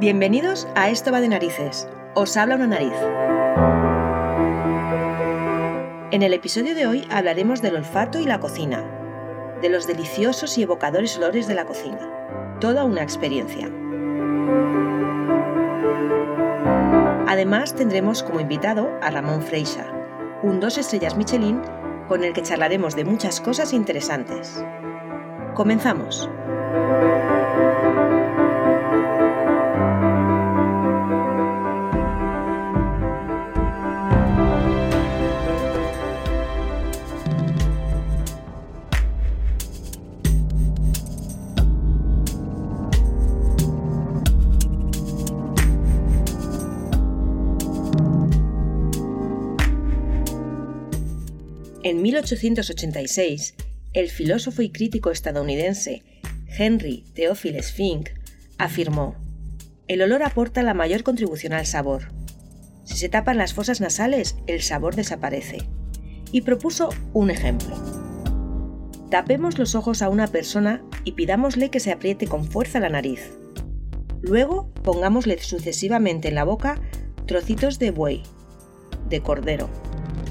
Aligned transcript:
Bienvenidos 0.00 0.66
a 0.76 0.88
Esto 0.88 1.12
va 1.12 1.20
de 1.20 1.28
narices. 1.28 1.86
Os 2.14 2.34
habla 2.38 2.54
una 2.54 2.66
nariz. 2.66 2.94
En 6.10 6.22
el 6.22 6.32
episodio 6.32 6.74
de 6.74 6.86
hoy 6.86 7.06
hablaremos 7.10 7.60
del 7.60 7.76
olfato 7.76 8.18
y 8.18 8.24
la 8.24 8.40
cocina, 8.40 8.82
de 9.60 9.68
los 9.68 9.86
deliciosos 9.86 10.56
y 10.56 10.62
evocadores 10.62 11.18
olores 11.18 11.46
de 11.48 11.54
la 11.54 11.66
cocina. 11.66 12.56
Toda 12.60 12.84
una 12.84 13.02
experiencia. 13.02 13.70
Además 17.28 17.74
tendremos 17.74 18.22
como 18.22 18.40
invitado 18.40 18.90
a 19.02 19.10
Ramón 19.10 19.42
Freixa, 19.42 19.84
un 20.42 20.60
dos 20.60 20.78
estrellas 20.78 21.18
Michelin 21.18 21.60
con 22.08 22.24
el 22.24 22.32
que 22.32 22.40
charlaremos 22.40 22.96
de 22.96 23.04
muchas 23.04 23.42
cosas 23.42 23.74
interesantes. 23.74 24.64
Comenzamos. 25.52 26.30
1886, 52.20 53.54
el 53.94 54.10
filósofo 54.10 54.60
y 54.60 54.70
crítico 54.70 55.10
estadounidense 55.10 56.02
Henry 56.46 57.04
Theophilus 57.14 57.72
Fink 57.72 58.10
afirmó, 58.58 59.16
El 59.88 60.02
olor 60.02 60.22
aporta 60.22 60.62
la 60.62 60.74
mayor 60.74 61.02
contribución 61.02 61.54
al 61.54 61.64
sabor. 61.64 62.12
Si 62.84 62.98
se 62.98 63.08
tapan 63.08 63.38
las 63.38 63.54
fosas 63.54 63.80
nasales, 63.80 64.36
el 64.46 64.60
sabor 64.60 64.96
desaparece. 64.96 65.58
Y 66.30 66.42
propuso 66.42 66.90
un 67.14 67.30
ejemplo. 67.30 67.74
Tapemos 69.10 69.58
los 69.58 69.74
ojos 69.74 70.02
a 70.02 70.10
una 70.10 70.26
persona 70.26 70.84
y 71.04 71.12
pidámosle 71.12 71.70
que 71.70 71.80
se 71.80 71.90
apriete 71.90 72.26
con 72.26 72.44
fuerza 72.44 72.80
la 72.80 72.90
nariz. 72.90 73.32
Luego 74.20 74.70
pongámosle 74.84 75.38
sucesivamente 75.38 76.28
en 76.28 76.34
la 76.34 76.44
boca 76.44 76.80
trocitos 77.26 77.78
de 77.78 77.92
buey, 77.92 78.22
de 79.08 79.22
cordero, 79.22 79.70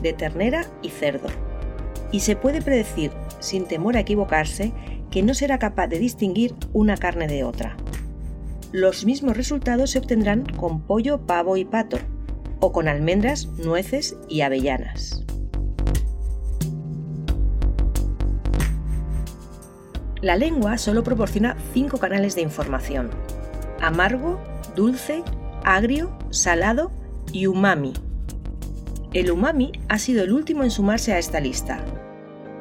de 0.03 0.13
ternera 0.13 0.69
y 0.83 0.89
cerdo. 0.89 1.48
Y 2.11 2.21
se 2.21 2.35
puede 2.35 2.61
predecir, 2.61 3.11
sin 3.39 3.65
temor 3.65 3.97
a 3.97 4.01
equivocarse, 4.01 4.73
que 5.11 5.23
no 5.23 5.33
será 5.33 5.59
capaz 5.59 5.87
de 5.87 5.99
distinguir 5.99 6.55
una 6.73 6.97
carne 6.97 7.27
de 7.27 7.43
otra. 7.43 7.75
Los 8.71 9.05
mismos 9.05 9.35
resultados 9.35 9.91
se 9.91 9.99
obtendrán 9.99 10.45
con 10.45 10.81
pollo, 10.81 11.25
pavo 11.25 11.57
y 11.57 11.65
pato, 11.65 11.97
o 12.59 12.71
con 12.71 12.87
almendras, 12.87 13.47
nueces 13.57 14.17
y 14.27 14.41
avellanas. 14.41 15.23
La 20.21 20.35
lengua 20.35 20.77
solo 20.77 21.03
proporciona 21.03 21.55
cinco 21.73 21.97
canales 21.97 22.35
de 22.35 22.41
información. 22.41 23.09
Amargo, 23.81 24.37
dulce, 24.75 25.23
agrio, 25.63 26.11
salado 26.29 26.91
y 27.31 27.47
umami, 27.47 27.93
el 29.13 29.31
umami 29.31 29.71
ha 29.87 29.97
sido 29.97 30.23
el 30.23 30.31
último 30.31 30.63
en 30.63 30.71
sumarse 30.71 31.13
a 31.13 31.17
esta 31.17 31.39
lista. 31.39 31.83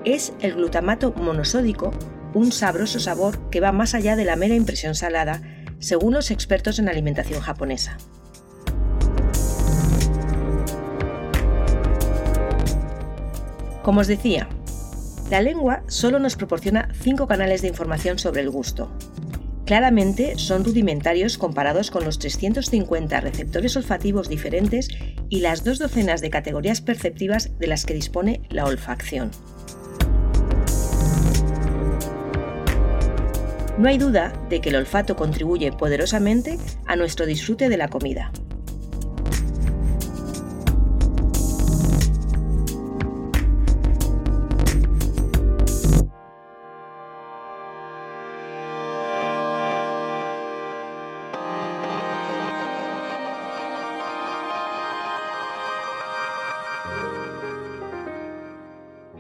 Es 0.04 0.32
el 0.40 0.54
glutamato 0.54 1.12
monosódico, 1.12 1.92
un 2.32 2.52
sabroso 2.52 3.00
sabor 3.00 3.50
que 3.50 3.60
va 3.60 3.72
más 3.72 3.94
allá 3.94 4.16
de 4.16 4.24
la 4.24 4.36
mera 4.36 4.54
impresión 4.54 4.94
salada, 4.94 5.42
según 5.78 6.14
los 6.14 6.30
expertos 6.30 6.78
en 6.78 6.88
alimentación 6.88 7.40
japonesa. 7.40 7.98
Como 13.82 14.00
os 14.00 14.06
decía, 14.06 14.48
la 15.30 15.42
lengua 15.42 15.82
solo 15.86 16.18
nos 16.18 16.36
proporciona 16.36 16.88
cinco 17.00 17.26
canales 17.26 17.62
de 17.62 17.68
información 17.68 18.18
sobre 18.18 18.40
el 18.40 18.50
gusto. 18.50 18.90
Claramente 19.68 20.38
son 20.38 20.64
rudimentarios 20.64 21.36
comparados 21.36 21.90
con 21.90 22.02
los 22.02 22.18
350 22.18 23.20
receptores 23.20 23.76
olfativos 23.76 24.30
diferentes 24.30 24.88
y 25.28 25.40
las 25.40 25.62
dos 25.62 25.78
docenas 25.78 26.22
de 26.22 26.30
categorías 26.30 26.80
perceptivas 26.80 27.50
de 27.58 27.66
las 27.66 27.84
que 27.84 27.92
dispone 27.92 28.40
la 28.48 28.64
olfacción. 28.64 29.30
No 33.76 33.88
hay 33.90 33.98
duda 33.98 34.32
de 34.48 34.62
que 34.62 34.70
el 34.70 34.76
olfato 34.76 35.16
contribuye 35.16 35.70
poderosamente 35.70 36.58
a 36.86 36.96
nuestro 36.96 37.26
disfrute 37.26 37.68
de 37.68 37.76
la 37.76 37.88
comida. 37.88 38.32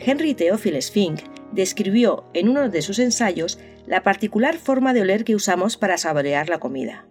Henry 0.08 0.32
Theophilus 0.32 0.90
Fink 0.90 1.20
describió 1.52 2.24
en 2.32 2.48
uno 2.48 2.70
de 2.70 2.80
sus 2.80 2.98
ensayos 2.98 3.58
la 3.86 4.02
particular 4.02 4.56
forma 4.56 4.94
de 4.94 5.02
oler 5.02 5.22
que 5.22 5.34
usamos 5.34 5.76
para 5.76 5.98
saborear 5.98 6.48
la 6.48 6.58
comida. 6.58 7.06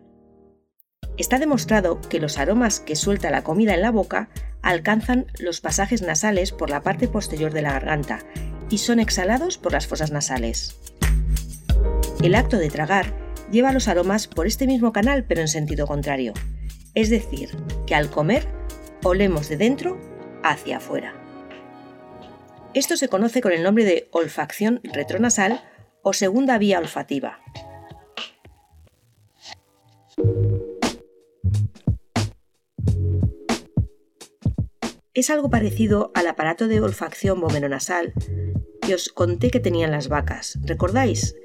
Está 1.16 1.38
demostrado 1.38 2.02
que 2.02 2.20
los 2.20 2.40
aromas 2.40 2.80
que 2.80 2.96
suelta 2.96 3.30
la 3.30 3.44
comida 3.44 3.76
en 3.76 3.82
la 3.82 3.92
boca 3.92 4.30
alcanzan 4.64 5.28
los 5.38 5.62
pasajes 5.62 6.02
nasales 6.02 6.52
por 6.52 6.72
la 6.72 6.82
parte 6.82 7.08
posterior 7.08 7.54
de 7.54 7.62
la 7.62 7.74
garganta 7.74 8.18
y 8.72 8.80
son 8.80 9.00
exhalados 9.00 9.60
por 9.60 9.74
las 9.74 9.86
fosas 9.86 10.10
nasales. 10.10 10.76
El 12.24 12.34
acto 12.34 12.58
de 12.58 12.72
tragar 12.72 13.14
lleva 13.52 13.74
los 13.74 13.88
aromas 13.88 14.28
por 14.28 14.48
este 14.48 14.66
mismo 14.66 14.92
canal 14.92 15.24
pero 15.24 15.42
en 15.42 15.50
sentido 15.50 15.86
contrario, 15.86 16.34
es 16.96 17.12
decir, 17.12 17.52
que 17.86 17.94
al 17.94 18.10
comer 18.10 18.48
olemos 19.04 19.50
de 19.50 19.58
dentro 19.58 20.00
hacia 20.42 20.78
afuera. 20.78 21.17
Esto 22.78 22.96
se 22.96 23.08
conoce 23.08 23.42
con 23.42 23.54
el 23.54 23.64
nombre 23.64 23.86
de 23.86 24.08
olfacción 24.12 24.82
retronasal 24.84 25.64
o 26.04 26.14
segunda 26.14 26.60
vía 26.60 26.78
olfativa. 26.78 27.40
Es 35.16 35.32
algo 35.32 35.50
parecido 35.50 36.12
al 36.14 36.28
aparato 36.28 36.68
de 36.68 36.80
olfacción 36.80 37.42
nasal 37.68 38.14
que 38.84 38.94
os 38.94 39.10
conté 39.10 39.50
que 39.50 39.60
tenían 39.60 39.90
las 39.90 40.08
vacas. 40.08 40.60
¿Recordáis? 40.62 41.36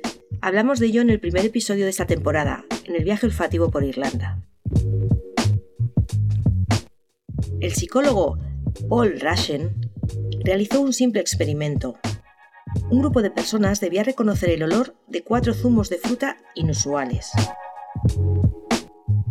Hablamos 0.42 0.81
de 0.81 0.88
ello 0.88 1.00
en 1.00 1.09
el 1.09 1.19
primer 1.19 1.47
episodio 1.47 1.84
de 1.84 1.91
esta 1.92 2.06
temporada, 2.06 2.66
en 2.84 2.94
el 2.94 3.04
viaje 3.04 3.25
olfativo 3.25 3.71
por 3.71 3.84
Irlanda. 3.84 4.42
El 7.59 7.72
psicólogo 7.72 8.38
Paul 8.87 9.19
Rashen 9.19 9.91
realizó 10.42 10.80
un 10.80 10.92
simple 10.92 11.20
experimento. 11.20 11.98
Un 12.91 13.00
grupo 13.00 13.22
de 13.22 13.30
personas 13.30 13.80
debía 13.80 14.03
reconocer 14.03 14.50
el 14.50 14.62
olor 14.62 14.94
de 15.06 15.22
cuatro 15.22 15.54
zumos 15.54 15.91
de 15.91 15.98
fruta 15.98 16.38
inusuales. 16.54 17.30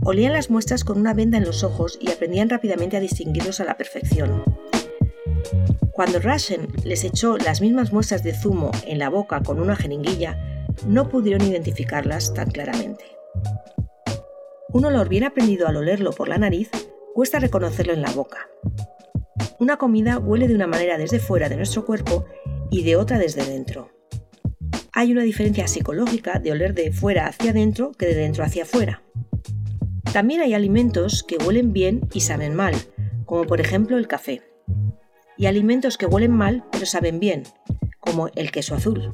Olían 0.04 0.34
las 0.34 0.50
muestras 0.50 0.84
con 0.84 1.00
una 1.00 1.14
venda 1.14 1.38
en 1.38 1.46
los 1.46 1.64
ojos 1.64 1.98
y 2.02 2.12
aprendían 2.12 2.50
rápidamente 2.50 2.98
a 2.98 3.00
distinguirlos 3.00 3.60
a 3.60 3.66
la 3.66 3.78
perfección. 3.78 4.44
Cuando 5.94 6.20
Rashen 6.20 6.68
les 6.84 7.04
echó 7.04 7.38
las 7.38 7.62
mismas 7.62 7.94
muestras 7.94 8.24
de 8.24 8.34
zumo 8.34 8.72
en 8.86 8.98
la 8.98 9.10
boca 9.10 9.42
con 9.44 9.60
una 9.60 9.76
jeringuilla, 9.76 10.66
no 10.88 11.10
pudieron 11.10 11.48
identificarlas 11.48 12.34
tan 12.34 12.50
claramente. 12.50 13.06
Un 14.70 14.86
olor 14.86 15.10
bien 15.10 15.26
aprendido 15.26 15.68
al 15.68 15.76
olerlo 15.76 16.12
por 16.12 16.30
la 16.30 16.38
nariz 16.38 16.72
cuesta 17.14 17.40
reconocerlo 17.40 17.94
en 17.94 18.02
la 18.02 18.12
boca, 18.12 18.50
una 19.62 19.78
comida 19.78 20.18
huele 20.18 20.48
de 20.48 20.56
una 20.56 20.66
manera 20.66 20.98
desde 20.98 21.20
fuera 21.20 21.48
de 21.48 21.56
nuestro 21.56 21.86
cuerpo 21.86 22.26
y 22.72 22.82
de 22.82 22.96
otra 22.96 23.20
desde 23.20 23.46
dentro. 23.46 23.92
Hay 24.92 25.12
una 25.12 25.22
diferencia 25.22 25.68
psicológica 25.68 26.40
de 26.40 26.52
oler 26.52 26.74
de 26.74 26.92
fuera 26.92 27.28
hacia 27.28 27.52
adentro 27.52 27.92
que 27.92 28.08
de 28.08 28.16
dentro 28.16 28.44
hacia 28.44 28.64
afuera. 28.64 29.04
También 30.12 30.42
hay 30.42 30.56
alimentos 30.56 31.22
que 31.22 31.38
huelen 31.38 31.74
bien 31.74 32.02
y 32.12 32.22
saben 32.22 32.56
mal, 32.56 32.74
como 33.26 33.44
por 33.44 33.62
ejemplo 33.62 34.00
el 34.00 34.08
café. 34.08 34.42
Y 35.38 35.46
alimentos 35.46 36.00
que 36.00 36.08
huelen 36.08 36.32
mal 36.32 36.66
pero 36.72 36.88
saben 36.88 37.20
bien, 37.20 37.44
como 38.00 38.30
el 38.36 38.50
queso 38.50 38.74
azul. 38.74 39.12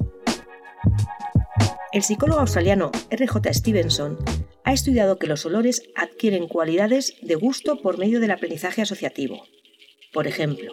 El 1.92 2.02
psicólogo 2.02 2.40
australiano 2.40 2.90
R.J. 3.10 3.52
Stevenson 3.52 4.16
ha 4.64 4.72
estudiado 4.72 5.18
que 5.18 5.26
los 5.26 5.44
olores 5.44 5.82
adquieren 5.94 6.48
cualidades 6.48 7.16
de 7.20 7.34
gusto 7.34 7.82
por 7.82 7.98
medio 7.98 8.18
del 8.18 8.30
aprendizaje 8.30 8.80
asociativo. 8.80 9.42
Por 10.18 10.26
ejemplo, 10.26 10.72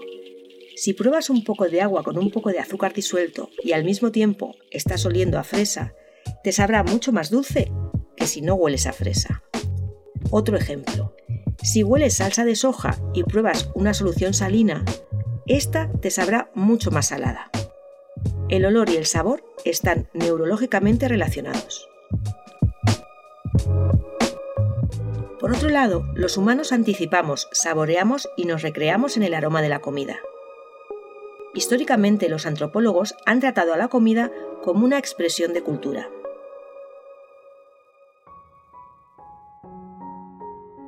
si 0.75 0.93
pruebas 0.93 1.29
un 1.29 1.43
poco 1.43 1.69
de 1.69 1.79
agua 1.79 2.01
con 2.01 2.17
un 2.17 2.31
poco 2.31 2.49
de 2.49 2.57
azúcar 2.57 2.93
disuelto 2.93 3.51
y 3.63 3.73
al 3.73 3.83
mismo 3.83 4.11
tiempo 4.11 4.55
estás 4.71 5.05
oliendo 5.05 5.37
a 5.37 5.43
fresa, 5.43 5.93
te 6.43 6.51
sabrá 6.51 6.81
mucho 6.81 7.11
más 7.11 7.29
dulce 7.29 7.71
que 8.17 8.25
si 8.25 8.41
no 8.41 8.55
hueles 8.55 8.87
a 8.87 8.91
fresa. 8.91 9.43
Otro 10.31 10.57
ejemplo. 10.57 11.15
Si 11.61 11.83
hueles 11.83 12.15
salsa 12.15 12.43
de 12.43 12.55
soja 12.55 12.97
y 13.13 13.21
pruebas 13.21 13.69
una 13.75 13.93
solución 13.93 14.33
salina, 14.33 14.83
esta 15.45 15.91
te 16.01 16.09
sabrá 16.09 16.49
mucho 16.55 16.89
más 16.89 17.09
salada. 17.09 17.51
El 18.49 18.65
olor 18.65 18.89
y 18.89 18.95
el 18.95 19.05
sabor 19.05 19.43
están 19.63 20.09
neurológicamente 20.15 21.07
relacionados. 21.07 21.87
Por 25.45 25.55
otro 25.55 25.69
lado, 25.69 26.07
los 26.15 26.37
humanos 26.37 26.71
anticipamos, 26.71 27.49
saboreamos 27.51 28.27
y 28.35 28.45
nos 28.45 28.63
recreamos 28.63 29.15
en 29.15 29.21
el 29.21 29.35
aroma 29.35 29.61
de 29.61 29.69
la 29.69 29.77
comida. 29.77 30.17
Históricamente 31.53 32.29
los 32.29 32.47
antropólogos 32.47 33.13
han 33.27 33.41
tratado 33.41 33.71
a 33.71 33.77
la 33.77 33.87
comida 33.87 34.31
como 34.63 34.85
una 34.85 34.97
expresión 34.97 35.53
de 35.53 35.61
cultura. 35.61 36.09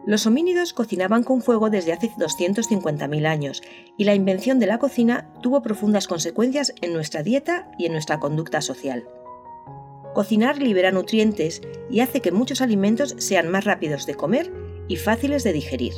Los 0.08 0.26
homínidos 0.26 0.74
cocinaban 0.74 1.24
con 1.24 1.44
fuego 1.44 1.70
desde 1.70 1.94
hace 1.94 2.10
250.000 2.10 3.28
años 3.28 3.62
y 3.96 4.06
la 4.06 4.16
invención 4.16 4.58
de 4.58 4.66
la 4.66 4.80
cocina 4.80 5.32
tuvo 5.44 5.62
profundas 5.62 6.08
consecuencias 6.08 6.74
en 6.82 6.94
nuestra 6.94 7.22
dieta 7.22 7.70
y 7.78 7.86
en 7.86 7.92
nuestra 7.92 8.20
conducta 8.20 8.62
social. 8.62 9.08
Cocinar 10.18 10.58
libera 10.60 10.92
nutrientes 10.92 11.62
y 11.92 12.00
hace 12.00 12.22
que 12.22 12.32
muchos 12.32 12.62
alimentos 12.62 13.14
sean 13.20 13.52
más 13.52 13.66
rápidos 13.66 14.08
de 14.08 14.16
comer 14.16 14.52
y 14.88 14.96
fáciles 14.96 15.44
de 15.44 15.54
digerir. 15.54 15.94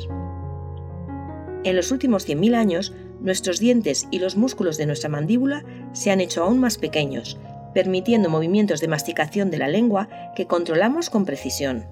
En 1.64 1.74
los 1.74 1.90
últimos 1.90 2.28
100.000 2.28 2.54
años, 2.54 2.94
nuestros 3.22 3.60
dientes 3.60 4.06
y 4.10 4.18
los 4.18 4.36
músculos 4.36 4.76
de 4.76 4.84
nuestra 4.84 5.08
mandíbula 5.08 5.64
se 5.94 6.10
han 6.10 6.20
hecho 6.20 6.42
aún 6.44 6.60
más 6.60 6.76
pequeños, 6.76 7.38
permitiendo 7.72 8.28
movimientos 8.28 8.82
de 8.82 8.88
masticación 8.88 9.50
de 9.50 9.56
la 9.56 9.68
lengua 9.68 10.10
que 10.36 10.46
controlamos 10.46 11.08
con 11.08 11.24
precisión. 11.24 11.86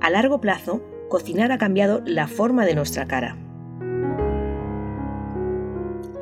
A 0.00 0.08
largo 0.08 0.40
plazo, 0.40 0.80
cocinar 1.10 1.52
ha 1.52 1.58
cambiado 1.58 2.00
la 2.06 2.26
forma 2.26 2.64
de 2.64 2.74
nuestra 2.74 3.04
cara. 3.04 3.36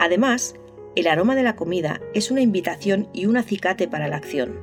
Además, 0.00 0.56
el 1.00 1.06
aroma 1.06 1.34
de 1.34 1.42
la 1.42 1.54
comida 1.54 2.00
es 2.14 2.30
una 2.30 2.40
invitación 2.40 3.08
y 3.12 3.26
un 3.26 3.36
acicate 3.36 3.86
para 3.86 4.08
la 4.08 4.16
acción. 4.16 4.58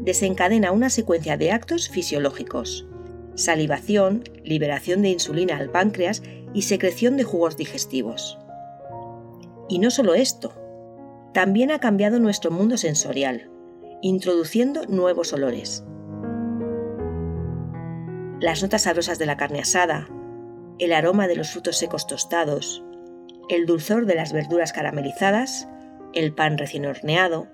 Desencadena 0.00 0.72
una 0.72 0.90
secuencia 0.90 1.36
de 1.36 1.52
actos 1.52 1.88
fisiológicos. 1.88 2.86
Salivación, 3.34 4.24
liberación 4.44 5.02
de 5.02 5.10
insulina 5.10 5.56
al 5.56 5.70
páncreas 5.70 6.22
y 6.54 6.62
secreción 6.62 7.16
de 7.16 7.24
jugos 7.24 7.56
digestivos. 7.56 8.38
Y 9.68 9.78
no 9.78 9.90
solo 9.90 10.14
esto, 10.14 10.54
también 11.32 11.70
ha 11.70 11.80
cambiado 11.80 12.18
nuestro 12.18 12.50
mundo 12.50 12.76
sensorial, 12.76 13.50
introduciendo 14.02 14.86
nuevos 14.86 15.32
olores 15.32 15.84
las 18.40 18.62
notas 18.62 18.82
sabrosas 18.82 19.18
de 19.18 19.24
la 19.24 19.38
carne 19.38 19.60
asada, 19.60 20.06
el 20.78 20.92
aroma 20.92 21.28
de 21.28 21.34
los 21.34 21.50
frutos 21.50 21.78
secos 21.78 22.06
tostados, 22.06 22.84
el 23.48 23.64
dulzor 23.64 24.04
de 24.04 24.16
las 24.16 24.34
verduras 24.34 24.72
caramelizadas, 24.72 25.66
el 26.14 26.32
pan 26.32 26.58
recién 26.58 26.86
horneado, 26.86 27.48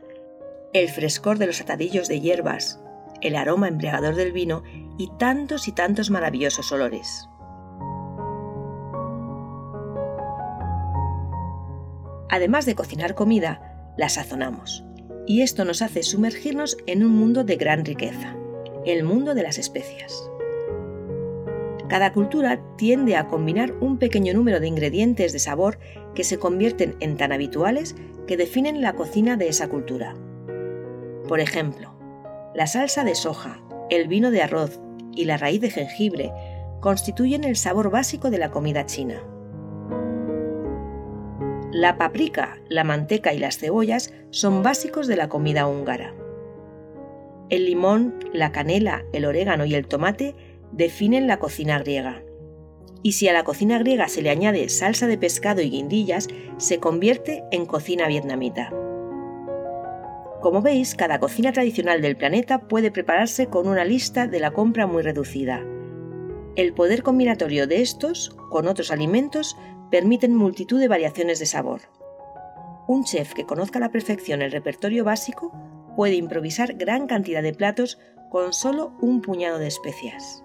el 0.72 0.88
frescor 0.88 1.38
de 1.38 1.46
los 1.46 1.60
atadillos 1.60 2.08
de 2.08 2.20
hierbas, 2.20 2.80
el 3.20 3.36
aroma 3.36 3.68
embriagador 3.68 4.14
del 4.14 4.32
vino 4.32 4.62
y 4.98 5.10
tantos 5.18 5.68
y 5.68 5.72
tantos 5.72 6.10
maravillosos 6.10 6.70
olores. 6.72 7.28
Además 12.28 12.64
de 12.64 12.76
cocinar 12.76 13.14
comida, 13.14 13.92
la 13.96 14.08
sazonamos, 14.08 14.84
y 15.26 15.42
esto 15.42 15.64
nos 15.64 15.82
hace 15.82 16.02
sumergirnos 16.02 16.76
en 16.86 17.04
un 17.04 17.10
mundo 17.12 17.42
de 17.42 17.56
gran 17.56 17.84
riqueza, 17.84 18.36
el 18.86 19.02
mundo 19.02 19.34
de 19.34 19.42
las 19.42 19.58
especias. 19.58 20.29
Cada 21.90 22.12
cultura 22.12 22.60
tiende 22.76 23.16
a 23.16 23.26
combinar 23.26 23.74
un 23.80 23.98
pequeño 23.98 24.32
número 24.32 24.60
de 24.60 24.68
ingredientes 24.68 25.32
de 25.32 25.40
sabor 25.40 25.80
que 26.14 26.22
se 26.22 26.38
convierten 26.38 26.94
en 27.00 27.16
tan 27.16 27.32
habituales 27.32 27.96
que 28.28 28.36
definen 28.36 28.80
la 28.80 28.92
cocina 28.92 29.36
de 29.36 29.48
esa 29.48 29.68
cultura. 29.68 30.14
Por 31.26 31.40
ejemplo, 31.40 31.92
la 32.54 32.68
salsa 32.68 33.02
de 33.02 33.16
soja, 33.16 33.60
el 33.90 34.06
vino 34.06 34.30
de 34.30 34.40
arroz 34.40 34.80
y 35.16 35.24
la 35.24 35.36
raíz 35.36 35.60
de 35.60 35.70
jengibre 35.70 36.32
constituyen 36.78 37.42
el 37.42 37.56
sabor 37.56 37.90
básico 37.90 38.30
de 38.30 38.38
la 38.38 38.52
comida 38.52 38.86
china. 38.86 39.20
La 41.72 41.98
paprika, 41.98 42.60
la 42.68 42.84
manteca 42.84 43.34
y 43.34 43.40
las 43.40 43.58
cebollas 43.58 44.14
son 44.30 44.62
básicos 44.62 45.08
de 45.08 45.16
la 45.16 45.28
comida 45.28 45.66
húngara. 45.66 46.14
El 47.48 47.64
limón, 47.66 48.14
la 48.32 48.52
canela, 48.52 49.04
el 49.12 49.24
orégano 49.24 49.64
y 49.64 49.74
el 49.74 49.88
tomate 49.88 50.36
definen 50.72 51.26
la 51.26 51.38
cocina 51.38 51.78
griega. 51.78 52.22
Y 53.02 53.12
si 53.12 53.28
a 53.28 53.32
la 53.32 53.44
cocina 53.44 53.78
griega 53.78 54.08
se 54.08 54.22
le 54.22 54.30
añade 54.30 54.68
salsa 54.68 55.06
de 55.06 55.18
pescado 55.18 55.62
y 55.62 55.70
guindillas, 55.70 56.28
se 56.58 56.78
convierte 56.78 57.44
en 57.50 57.66
cocina 57.66 58.08
vietnamita. 58.08 58.70
Como 60.40 60.62
veis, 60.62 60.94
cada 60.94 61.18
cocina 61.18 61.52
tradicional 61.52 62.00
del 62.00 62.16
planeta 62.16 62.60
puede 62.60 62.90
prepararse 62.90 63.46
con 63.46 63.68
una 63.68 63.84
lista 63.84 64.26
de 64.26 64.40
la 64.40 64.50
compra 64.50 64.86
muy 64.86 65.02
reducida. 65.02 65.62
El 66.56 66.72
poder 66.72 67.02
combinatorio 67.02 67.66
de 67.66 67.82
estos 67.82 68.36
con 68.50 68.66
otros 68.66 68.90
alimentos 68.90 69.56
permiten 69.90 70.34
multitud 70.34 70.80
de 70.80 70.88
variaciones 70.88 71.38
de 71.38 71.46
sabor. 71.46 71.82
Un 72.88 73.04
chef 73.04 73.34
que 73.34 73.44
conozca 73.44 73.78
a 73.78 73.80
la 73.80 73.92
perfección 73.92 74.42
el 74.42 74.50
repertorio 74.50 75.04
básico 75.04 75.52
puede 75.94 76.14
improvisar 76.14 76.74
gran 76.74 77.06
cantidad 77.06 77.42
de 77.42 77.52
platos 77.52 77.98
con 78.30 78.52
solo 78.52 78.92
un 79.00 79.20
puñado 79.20 79.58
de 79.58 79.68
especias. 79.68 80.42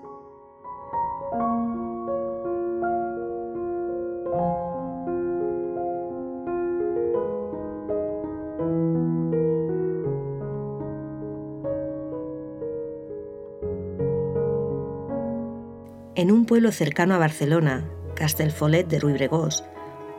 En 16.16 16.32
un 16.32 16.46
pueblo 16.46 16.72
cercano 16.72 17.14
a 17.14 17.18
Barcelona, 17.18 17.84
Castelfolet 18.16 18.88
de 18.88 19.02
Ruibregós, 19.02 19.66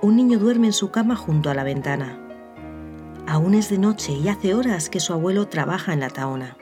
un 0.02 0.16
niño 0.16 0.38
duerme 0.38 0.66
en 0.66 0.72
su 0.75 0.90
cama 0.90 1.16
junto 1.16 1.48
a 1.48 1.54
la 1.54 1.64
ventana. 1.64 2.20
Aún 3.26 3.54
es 3.54 3.71
de 3.71 3.78
noche 3.78 4.12
y 4.12 4.28
hace 4.28 4.52
horas 4.52 4.90
que 4.90 5.00
su 5.00 5.14
abuelo 5.14 5.49
trabaja 5.49 5.94
en 5.94 6.00
la 6.00 6.11
taona. 6.11 6.59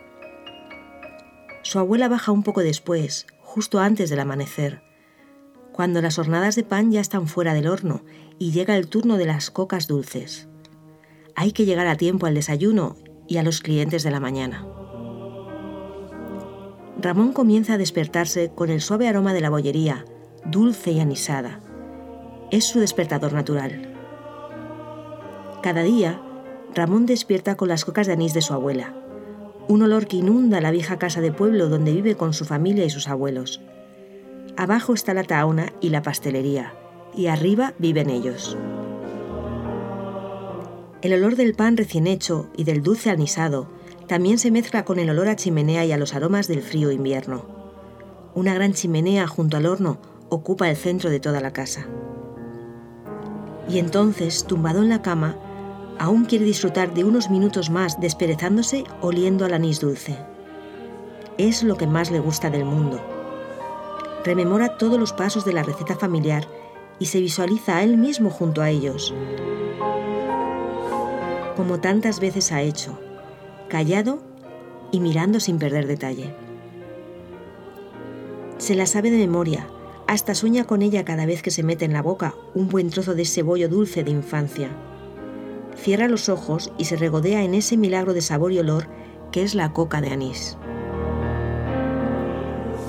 Su 1.62 1.80
abuela 1.80 2.06
baja 2.06 2.30
un 2.30 2.44
poco 2.44 2.61
después, 2.61 3.26
justo 3.40 3.80
antes 3.80 4.09
del 4.09 4.20
amanecer, 4.20 4.82
cuando 5.73 6.00
las 6.00 6.20
hornadas 6.20 6.54
de 6.54 6.62
pan 6.62 6.92
ya 6.92 7.00
están 7.00 7.26
fuera 7.26 7.54
del 7.54 7.66
horno 7.66 8.04
y 8.38 8.52
llega 8.52 8.76
el 8.76 8.87
turno 8.87 9.16
de 9.16 9.26
las 9.26 9.50
cocas 9.50 9.88
dulces. 9.88 10.49
Hay 11.35 11.50
que 11.50 11.64
llegar 11.64 11.88
a 11.88 11.97
tiempo 11.97 12.26
al 12.26 12.35
desayuno 12.35 12.94
y 13.26 13.38
a 13.38 13.42
los 13.42 13.62
clientes 13.62 14.04
de 14.04 14.12
la 14.12 14.20
mañana. 14.20 14.64
Ramón 17.04 17.34
comienza 17.34 17.75
a 17.75 17.78
despertarse 17.78 18.50
con 18.54 18.70
el 18.70 18.80
suave 18.80 19.08
aroma 19.08 19.34
de 19.34 19.42
la 19.42 19.50
bollería, 19.50 20.06
dulce 20.46 20.90
y 20.90 21.00
anisada. 21.00 21.61
Es 22.50 22.64
su 22.64 22.80
despertador 22.80 23.34
natural. 23.34 23.92
Cada 25.62 25.82
día, 25.82 26.23
Ramón 26.75 27.04
despierta 27.04 27.56
con 27.56 27.68
las 27.68 27.84
cocas 27.84 28.06
de 28.06 28.14
anís 28.14 28.32
de 28.32 28.40
su 28.40 28.54
abuela, 28.54 28.94
un 29.68 29.82
olor 29.82 30.06
que 30.06 30.16
inunda 30.16 30.62
la 30.62 30.70
vieja 30.70 30.99
casa 30.99 31.20
de 31.20 31.30
pueblo 31.30 31.68
donde 31.68 31.92
vive 31.92 32.14
con 32.14 32.32
su 32.32 32.46
familia 32.46 32.87
y 32.87 32.90
sus 32.90 33.06
abuelos. 33.06 33.61
Abajo 34.56 34.94
está 34.94 35.12
la 35.12 35.25
taona 35.25 35.75
y 35.82 35.90
la 35.90 36.00
pastelería, 36.00 36.73
y 37.14 37.26
arriba 37.26 37.75
viven 37.78 38.08
ellos. 38.08 38.56
El 41.02 41.12
olor 41.12 41.37
del 41.37 41.52
pan 41.52 41.76
recién 41.76 42.06
hecho 42.06 42.49
y 42.56 42.64
del 42.64 42.82
dulce 42.82 43.11
anisado 43.11 43.68
también 44.06 44.38
se 44.38 44.50
mezcla 44.50 44.84
con 44.84 44.99
el 44.99 45.11
olor 45.11 45.28
a 45.28 45.37
chimenea 45.37 45.84
y 45.84 45.92
a 45.92 45.96
los 45.96 46.14
aromas 46.14 46.46
del 46.49 46.62
frío 46.62 46.90
invierno. 46.90 47.46
Una 48.34 48.54
gran 48.54 48.73
chimenea 48.73 49.26
junto 49.26 49.56
al 49.56 49.66
horno 49.66 49.99
ocupa 50.28 50.68
el 50.68 50.76
centro 50.76 51.11
de 51.11 51.20
toda 51.20 51.40
la 51.40 51.52
casa. 51.52 51.87
Y 53.68 53.78
entonces, 53.78 54.44
tumbado 54.44 54.82
en 54.82 54.88
la 54.88 55.02
cama, 55.02 55.37
aún 55.99 56.25
quiere 56.25 56.44
disfrutar 56.44 56.92
de 56.92 57.04
unos 57.04 57.30
minutos 57.30 57.70
más 57.70 58.00
desperezándose 58.00 58.84
oliendo 59.00 59.44
al 59.44 59.54
anís 59.54 59.80
dulce. 59.80 60.18
Es 61.38 61.62
lo 61.62 61.76
que 61.76 61.87
más 61.87 62.11
le 62.11 62.20
gusta 62.20 62.50
del 62.50 62.64
mundo. 62.64 63.00
Rememora 64.25 64.76
todos 64.76 64.99
los 64.99 65.12
pasos 65.12 65.44
de 65.44 65.52
la 65.52 65.62
receta 65.62 65.96
familiar 65.96 66.46
y 66.99 67.06
se 67.06 67.20
visualiza 67.20 67.78
a 67.78 67.82
él 67.82 67.96
mismo 67.96 68.30
junto 68.30 68.62
a 68.62 68.70
ellos, 68.70 69.14
como 71.56 71.80
tantas 71.80 72.20
veces 72.20 72.52
ha 72.52 72.62
hecho, 72.62 72.99
callado 73.68 74.18
y 74.92 75.00
mirando 75.00 75.40
sin 75.40 75.59
perder 75.59 75.87
detalle. 75.87 76.35
Se 78.59 78.75
la 78.75 78.87
sabe 78.87 79.11
de 79.11 79.18
memoria, 79.18 79.66
hasta 80.06 80.35
sueña 80.35 80.64
con 80.64 80.83
ella 80.83 81.04
cada 81.04 81.26
vez 81.26 81.42
que 81.42 81.50
se 81.50 81.62
mete 81.62 81.85
en 81.85 81.92
la 81.92 82.02
boca 82.02 82.35
un 82.54 82.68
buen 82.68 82.90
trozo 82.90 83.14
de 83.14 83.23
ese 83.23 83.42
bollo 83.42 83.68
dulce 83.68 84.04
de 84.04 84.11
infancia. 84.11 84.68
Cierra 85.76 86.09
los 86.09 86.28
ojos 86.28 86.73
y 86.78 86.85
se 86.85 86.97
regodea 86.97 87.42
en 87.42 87.54
ese 87.54 87.76
milagro 87.76 88.14
de 88.14 88.23
sabor 88.23 88.52
y 88.52 88.59
olor 88.59 88.87
que 89.33 89.42
es 89.42 89.54
la 89.54 89.73
coca 89.73 90.00
de 90.00 90.11
anís. 90.11 90.56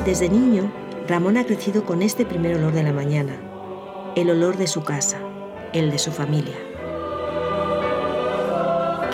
Desde 0.05 0.29
niño 0.29 0.71
Ramón 1.07 1.37
ha 1.37 1.45
crecido 1.45 1.85
con 1.85 2.01
este 2.01 2.25
primer 2.25 2.55
olor 2.55 2.73
de 2.73 2.83
la 2.83 2.93
mañana, 2.93 3.33
el 4.15 4.29
olor 4.29 4.57
de 4.57 4.67
su 4.67 4.83
casa, 4.83 5.17
el 5.73 5.89
de 5.89 5.97
su 5.97 6.11
familia. 6.11 6.55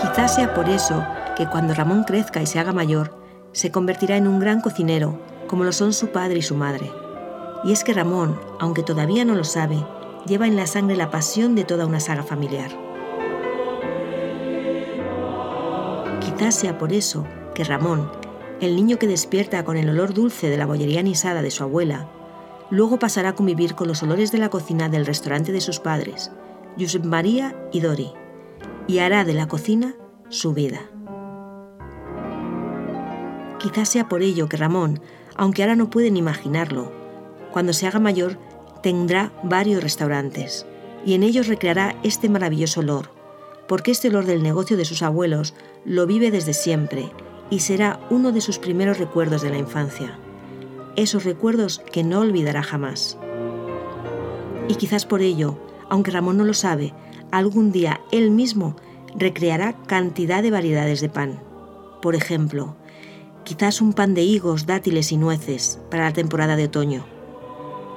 Quizás 0.02 0.36
sea 0.36 0.54
por 0.54 0.68
eso 0.68 1.04
que 1.36 1.48
cuando 1.48 1.74
Ramón 1.74 2.04
crezca 2.04 2.42
y 2.42 2.46
se 2.46 2.60
haga 2.60 2.74
mayor, 2.74 3.18
se 3.52 3.72
convertirá 3.72 4.18
en 4.18 4.28
un 4.28 4.40
gran 4.40 4.62
cocinero, 4.62 5.20
como 5.48 5.64
lo 5.64 5.72
son 5.72 5.94
su 5.94 6.08
padre 6.08 6.40
y 6.40 6.42
su 6.42 6.56
madre. 6.56 6.92
Y 7.64 7.72
es 7.72 7.84
que 7.84 7.94
Ramón, 7.94 8.40
aunque 8.60 8.84
todavía 8.84 9.26
no 9.26 9.36
lo 9.36 9.44
sabe, 9.44 9.86
lleva 10.26 10.48
en 10.48 10.56
la 10.56 10.68
sangre 10.68 10.96
la 10.96 11.12
pasión 11.12 11.56
de 11.56 11.64
toda 11.64 11.86
una 11.86 12.00
saga 12.00 12.24
familiar. 12.24 12.72
Quizás 16.20 16.56
sea 16.56 16.78
por 16.78 16.94
eso 16.94 17.26
que 17.54 17.64
Ramón, 17.64 18.10
el 18.62 18.76
niño 18.76 18.98
que 18.98 19.08
despierta 19.08 19.64
con 19.64 19.78
el 19.78 19.90
olor 19.90 20.14
dulce 20.14 20.50
de 20.50 20.58
la 20.58 20.66
bollería 20.66 21.02
anisada 21.02 21.42
de 21.42 21.52
su 21.52 21.64
abuela, 21.64 22.08
luego 22.70 23.00
pasará 23.00 23.30
a 23.30 23.36
convivir 23.36 23.76
con 23.76 23.88
los 23.88 24.02
olores 24.02 24.32
de 24.32 24.38
la 24.38 24.50
cocina 24.50 24.90
del 24.90 25.06
restaurante 25.06 25.52
de 25.52 25.62
sus 25.62 25.80
padres, 25.80 26.32
Josep 26.80 27.04
María 27.04 27.56
y 27.72 27.82
Dori, 27.82 28.14
y 28.88 29.00
hará 29.00 29.26
de 29.26 29.34
la 29.34 29.48
cocina 29.48 29.96
su 30.30 30.54
vida. 30.54 30.80
Quizás 33.62 33.90
sea 33.90 34.10
por 34.10 34.24
ello 34.24 34.50
que 34.50 34.58
Ramón, 34.58 35.00
aunque 35.36 35.62
ahora 35.62 35.76
no 35.76 35.90
pueden 35.90 36.18
imaginarlo, 36.18 36.92
cuando 37.52 37.74
se 37.74 37.86
haga 37.86 38.00
mayor 38.00 38.40
tendrá 38.82 39.32
varios 39.44 39.84
restaurantes 39.84 40.66
y 41.06 41.14
en 41.14 41.24
ellos 41.24 41.48
recreará 41.48 41.96
este 42.04 42.30
maravilloso 42.30 42.80
olor, 42.80 43.12
porque 43.68 43.92
este 43.92 44.08
olor 44.08 44.26
del 44.26 44.42
negocio 44.44 44.78
de 44.78 44.86
sus 44.86 45.04
abuelos 45.04 45.54
lo 45.86 46.08
vive 46.08 46.32
desde 46.32 46.54
siempre 46.54 47.12
y 47.50 47.60
será 47.60 48.00
uno 48.10 48.32
de 48.32 48.42
sus 48.42 48.58
primeros 48.60 48.98
recuerdos 48.98 49.42
de 49.42 49.50
la 49.50 49.58
infancia. 49.58 50.18
Esos 50.96 51.24
recuerdos 51.24 51.80
que 51.92 52.04
no 52.04 52.20
olvidará 52.20 52.64
jamás. 52.64 53.18
Y 54.68 54.76
quizás 54.76 55.06
por 55.06 55.22
ello, 55.22 55.58
aunque 55.90 56.12
Ramón 56.12 56.38
no 56.38 56.46
lo 56.46 56.54
sabe, 56.54 56.94
algún 57.32 57.72
día 57.72 58.02
él 58.12 58.32
mismo 58.32 58.76
recreará 59.16 59.74
cantidad 59.86 60.42
de 60.42 60.52
variedades 60.52 61.02
de 61.02 61.10
pan. 61.10 61.40
Por 62.02 62.16
ejemplo, 62.16 62.76
quizás 63.44 63.82
un 63.82 63.94
pan 63.94 64.14
de 64.14 64.24
higos, 64.24 64.66
dátiles 64.66 65.12
y 65.12 65.18
nueces 65.18 65.80
para 65.90 66.06
la 66.06 66.14
temporada 66.14 66.56
de 66.56 66.66
otoño 66.66 67.06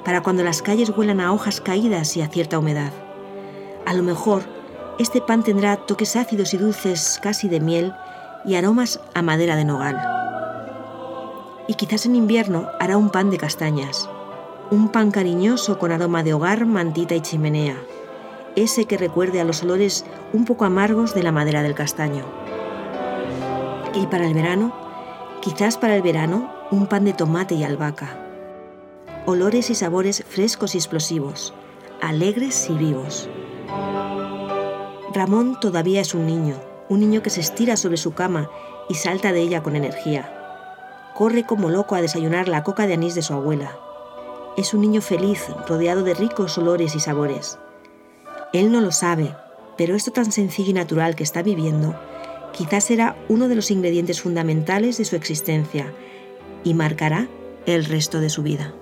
para 0.05 0.21
cuando 0.21 0.43
las 0.43 0.61
calles 0.61 0.93
huelan 0.95 1.19
a 1.19 1.33
hojas 1.33 1.59
caídas 1.59 2.15
y 2.15 2.21
a 2.21 2.27
cierta 2.27 2.59
humedad. 2.59 2.93
A 3.87 3.93
lo 3.93 4.03
mejor, 4.03 4.43
este 4.99 5.19
pan 5.19 5.43
tendrá 5.43 5.75
toques 5.77 6.15
ácidos 6.15 6.53
y 6.53 6.57
dulces 6.57 7.19
casi 7.21 7.49
de 7.49 7.59
miel 7.59 7.91
y 8.45 8.55
aromas 8.55 9.01
a 9.15 9.23
madera 9.23 9.55
de 9.55 9.65
nogal. 9.65 9.99
Y 11.67 11.73
quizás 11.73 12.05
en 12.05 12.15
invierno 12.15 12.69
hará 12.79 12.95
un 12.97 13.09
pan 13.09 13.31
de 13.31 13.39
castañas, 13.39 14.07
un 14.69 14.89
pan 14.89 15.09
cariñoso 15.09 15.79
con 15.79 15.91
aroma 15.91 16.21
de 16.21 16.35
hogar, 16.35 16.67
mantita 16.67 17.15
y 17.15 17.21
chimenea, 17.21 17.75
ese 18.55 18.85
que 18.85 18.97
recuerde 18.97 19.41
a 19.41 19.43
los 19.43 19.63
olores 19.63 20.05
un 20.33 20.45
poco 20.45 20.65
amargos 20.65 21.15
de 21.15 21.23
la 21.23 21.31
madera 21.31 21.63
del 21.63 21.73
castaño. 21.73 22.25
Y 23.95 24.05
para 24.05 24.27
el 24.27 24.35
verano, 24.35 24.84
quizás 25.45 25.77
para 25.77 25.95
el 25.95 26.01
verano, 26.01 26.51
un 26.71 26.87
pan 26.87 27.05
de 27.05 27.13
tomate 27.13 27.55
y 27.55 27.63
albahaca 27.63 28.25
olores 29.27 29.71
y 29.71 29.75
sabores 29.75 30.23
frescos 30.29 30.75
y 30.75 30.77
explosivos, 30.77 31.53
alegres 31.99 32.69
y 32.69 32.73
vivos. 32.73 33.27
Ramón 35.13 35.59
todavía 35.59 36.01
es 36.01 36.13
un 36.13 36.27
niño, 36.27 36.55
un 36.89 36.99
niño 36.99 37.23
que 37.23 37.31
se 37.31 37.41
estira 37.41 37.75
sobre 37.75 37.97
su 37.97 38.13
cama 38.13 38.49
y 38.87 38.93
salta 38.93 39.31
de 39.31 39.41
ella 39.41 39.63
con 39.63 39.75
energía. 39.75 40.31
Corre 41.15 41.43
como 41.43 41.69
loco 41.69 41.95
a 41.95 42.01
desayunar 42.01 42.47
la 42.47 42.63
coca 42.63 42.85
de 42.85 42.93
anís 42.93 43.15
de 43.15 43.23
su 43.23 43.33
abuela. 43.33 43.75
Es 44.57 44.75
un 44.75 44.81
niño 44.81 45.01
feliz, 45.01 45.47
rodeado 45.67 46.03
de 46.03 46.13
ricos 46.13 46.57
olores 46.59 46.95
y 46.95 46.99
sabores. 46.99 47.57
Él 48.53 48.71
no 48.71 48.79
lo 48.79 48.91
sabe, 48.91 49.35
pero 49.75 49.95
esto 49.95 50.11
tan 50.11 50.31
sencillo 50.31 50.69
y 50.69 50.73
natural 50.73 51.15
que 51.15 51.23
está 51.23 51.41
viviendo 51.41 51.95
quizás 52.55 52.85
será 52.85 53.17
uno 53.27 53.49
de 53.49 53.55
los 53.55 53.69
ingredientes 53.69 54.21
fundamentales 54.21 54.97
de 54.97 55.05
su 55.05 55.15
existencia 55.15 55.93
y 56.63 56.73
marcará 56.73 57.27
el 57.65 57.83
resto 57.83 58.21
de 58.21 58.29
su 58.29 58.43
vida. 58.43 58.73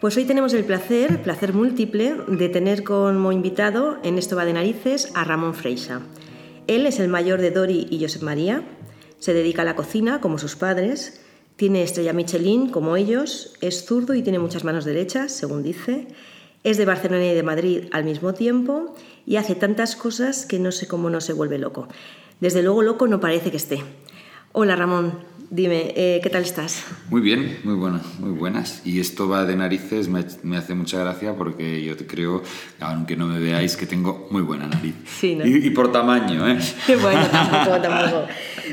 Pues 0.00 0.18
hoy 0.18 0.26
tenemos 0.26 0.52
el 0.52 0.64
placer, 0.64 1.22
placer 1.22 1.54
múltiple, 1.54 2.16
de 2.28 2.50
tener 2.50 2.84
como 2.84 3.32
invitado 3.32 3.98
en 4.02 4.18
Esto 4.18 4.36
va 4.36 4.44
de 4.44 4.52
narices 4.52 5.10
a 5.14 5.24
Ramón 5.24 5.54
Freixa. 5.54 6.02
Él 6.66 6.86
es 6.86 6.98
el 6.98 7.08
mayor 7.08 7.40
de 7.40 7.50
Dori 7.50 7.86
y 7.90 8.00
Josep 8.00 8.22
María, 8.22 8.62
se 9.18 9.34
dedica 9.34 9.62
a 9.62 9.64
la 9.64 9.76
cocina 9.76 10.20
como 10.20 10.38
sus 10.38 10.56
padres, 10.56 11.20
tiene 11.56 11.82
estrella 11.82 12.12
Michelin 12.12 12.70
como 12.70 12.96
ellos, 12.96 13.54
es 13.60 13.84
zurdo 13.84 14.14
y 14.14 14.22
tiene 14.22 14.38
muchas 14.38 14.64
manos 14.64 14.84
derechas, 14.84 15.32
según 15.32 15.62
dice, 15.62 16.08
es 16.64 16.78
de 16.78 16.84
Barcelona 16.84 17.26
y 17.26 17.34
de 17.34 17.42
Madrid 17.42 17.84
al 17.92 18.04
mismo 18.04 18.34
tiempo 18.34 18.94
y 19.26 19.36
hace 19.36 19.54
tantas 19.54 19.94
cosas 19.94 20.46
que 20.46 20.58
no 20.58 20.72
sé 20.72 20.88
cómo 20.88 21.10
no 21.10 21.20
se 21.20 21.34
vuelve 21.34 21.58
loco. 21.58 21.86
Desde 22.40 22.62
luego 22.62 22.82
loco 22.82 23.06
no 23.06 23.20
parece 23.20 23.50
que 23.50 23.58
esté. 23.58 23.82
Hola 24.56 24.76
Ramón, 24.76 25.18
Dime, 25.50 25.92
eh, 25.96 26.20
¿qué 26.22 26.30
tal 26.30 26.42
estás? 26.42 26.84
Muy 27.10 27.20
bien, 27.20 27.58
muy 27.64 27.74
buenas, 27.74 28.20
muy 28.20 28.30
buenas. 28.30 28.82
Y 28.84 29.00
esto 29.00 29.28
va 29.28 29.44
de 29.44 29.56
narices, 29.56 30.08
me, 30.08 30.56
hace 30.56 30.74
mucha 30.74 31.00
gracia 31.00 31.34
porque 31.34 31.82
yo 31.82 31.96
creo, 32.06 32.40
aunque 32.78 33.16
no 33.16 33.26
me 33.26 33.40
veáis, 33.40 33.76
que 33.76 33.86
tengo 33.86 34.28
muy 34.30 34.42
buena 34.42 34.68
nariz. 34.68 34.94
Sí, 35.06 35.34
¿no? 35.34 35.44
y, 35.44 35.70
por 35.70 35.90
tamaño, 35.90 36.48
¿eh? 36.48 36.58
bueno, 37.02 37.26
tampoco, 37.32 37.80
tampoco. 37.82 38.26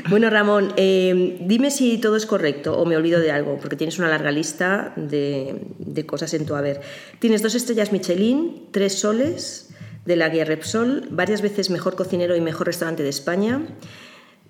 Bueno, 0.08 0.30
Ramón, 0.30 0.72
eh, 0.76 1.38
dime 1.40 1.72
si 1.72 1.98
todo 1.98 2.14
es 2.14 2.26
correcto 2.26 2.78
o 2.78 2.86
me 2.86 2.96
olvido 2.96 3.18
de 3.18 3.32
algo, 3.32 3.58
porque 3.58 3.74
tienes 3.74 3.98
una 3.98 4.08
larga 4.08 4.30
lista 4.30 4.92
de, 4.94 5.62
de 5.78 6.06
cosas 6.06 6.32
en 6.34 6.46
tu 6.46 6.54
haber. 6.54 6.80
Tienes 7.18 7.42
dos 7.42 7.56
estrellas 7.56 7.90
Michelin, 7.90 8.68
tres 8.70 9.00
soles 9.00 9.74
de 10.04 10.14
la 10.14 10.28
guía 10.28 10.44
Repsol, 10.44 11.08
varias 11.10 11.42
veces 11.42 11.70
mejor 11.70 11.96
cocinero 11.96 12.36
y 12.36 12.40
mejor 12.40 12.68
restaurante 12.68 13.02
de 13.02 13.08
España. 13.08 13.62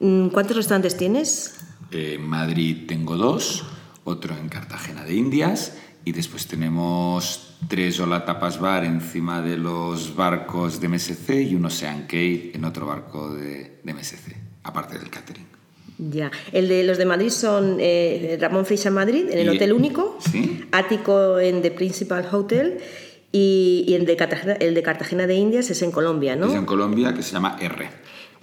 Mm, 0.02 0.30
¿Cuántos 0.30 0.56
restaurantes 0.56 0.97
tienes? 0.97 1.54
En 1.92 2.26
Madrid 2.26 2.87
tengo 2.88 3.16
dos, 3.16 3.64
otro 4.02 4.37
en 4.37 4.49
Cartagena 4.49 5.04
de 5.04 5.14
Indias 5.14 5.76
y 6.04 6.11
después 6.11 6.49
tenemos 6.49 7.54
tres 7.68 8.00
Ola 8.00 8.25
Tapas 8.25 8.59
Bar 8.59 8.85
encima 8.85 9.40
de 9.42 9.56
los 9.56 10.16
barcos 10.16 10.80
de 10.80 10.88
MSC 10.88 11.49
y 11.49 11.54
un 11.54 11.66
Ocean 11.66 12.09
Key 12.09 12.50
en 12.52 12.64
otro 12.64 12.87
barco 12.87 13.32
de, 13.32 13.80
MSC, 13.85 14.35
aparte 14.64 14.99
del 14.99 15.09
catering. 15.09 15.47
Ya, 15.99 16.32
el 16.50 16.66
de 16.66 16.82
los 16.82 16.99
de 16.99 17.04
Madrid 17.04 17.30
son 17.30 17.76
eh, 17.78 18.37
Ramón 18.40 18.66
Freixa 18.66 18.90
Madrid, 18.90 19.30
en 19.30 19.38
el 19.38 19.50
Hotel 19.50 19.73
Único, 19.73 20.18
Ático 20.73 21.38
en 21.38 21.62
The 21.62 21.71
Principal 21.71 22.26
Hotel 22.32 22.80
y, 23.30 23.94
el, 23.97 24.04
de 24.04 24.16
Cartagena, 24.16 24.54
el 24.54 24.75
de 24.75 24.82
Cartagena 24.82 25.28
de 25.28 25.37
Indias 25.37 25.71
es 25.71 25.80
en 25.82 25.92
Colombia, 25.92 26.35
¿no? 26.35 26.49
Es 26.49 26.54
en 26.54 26.66
Colombia, 26.66 27.14
que 27.14 27.23
se 27.23 27.32
llama 27.32 27.56
R. 27.61 28.01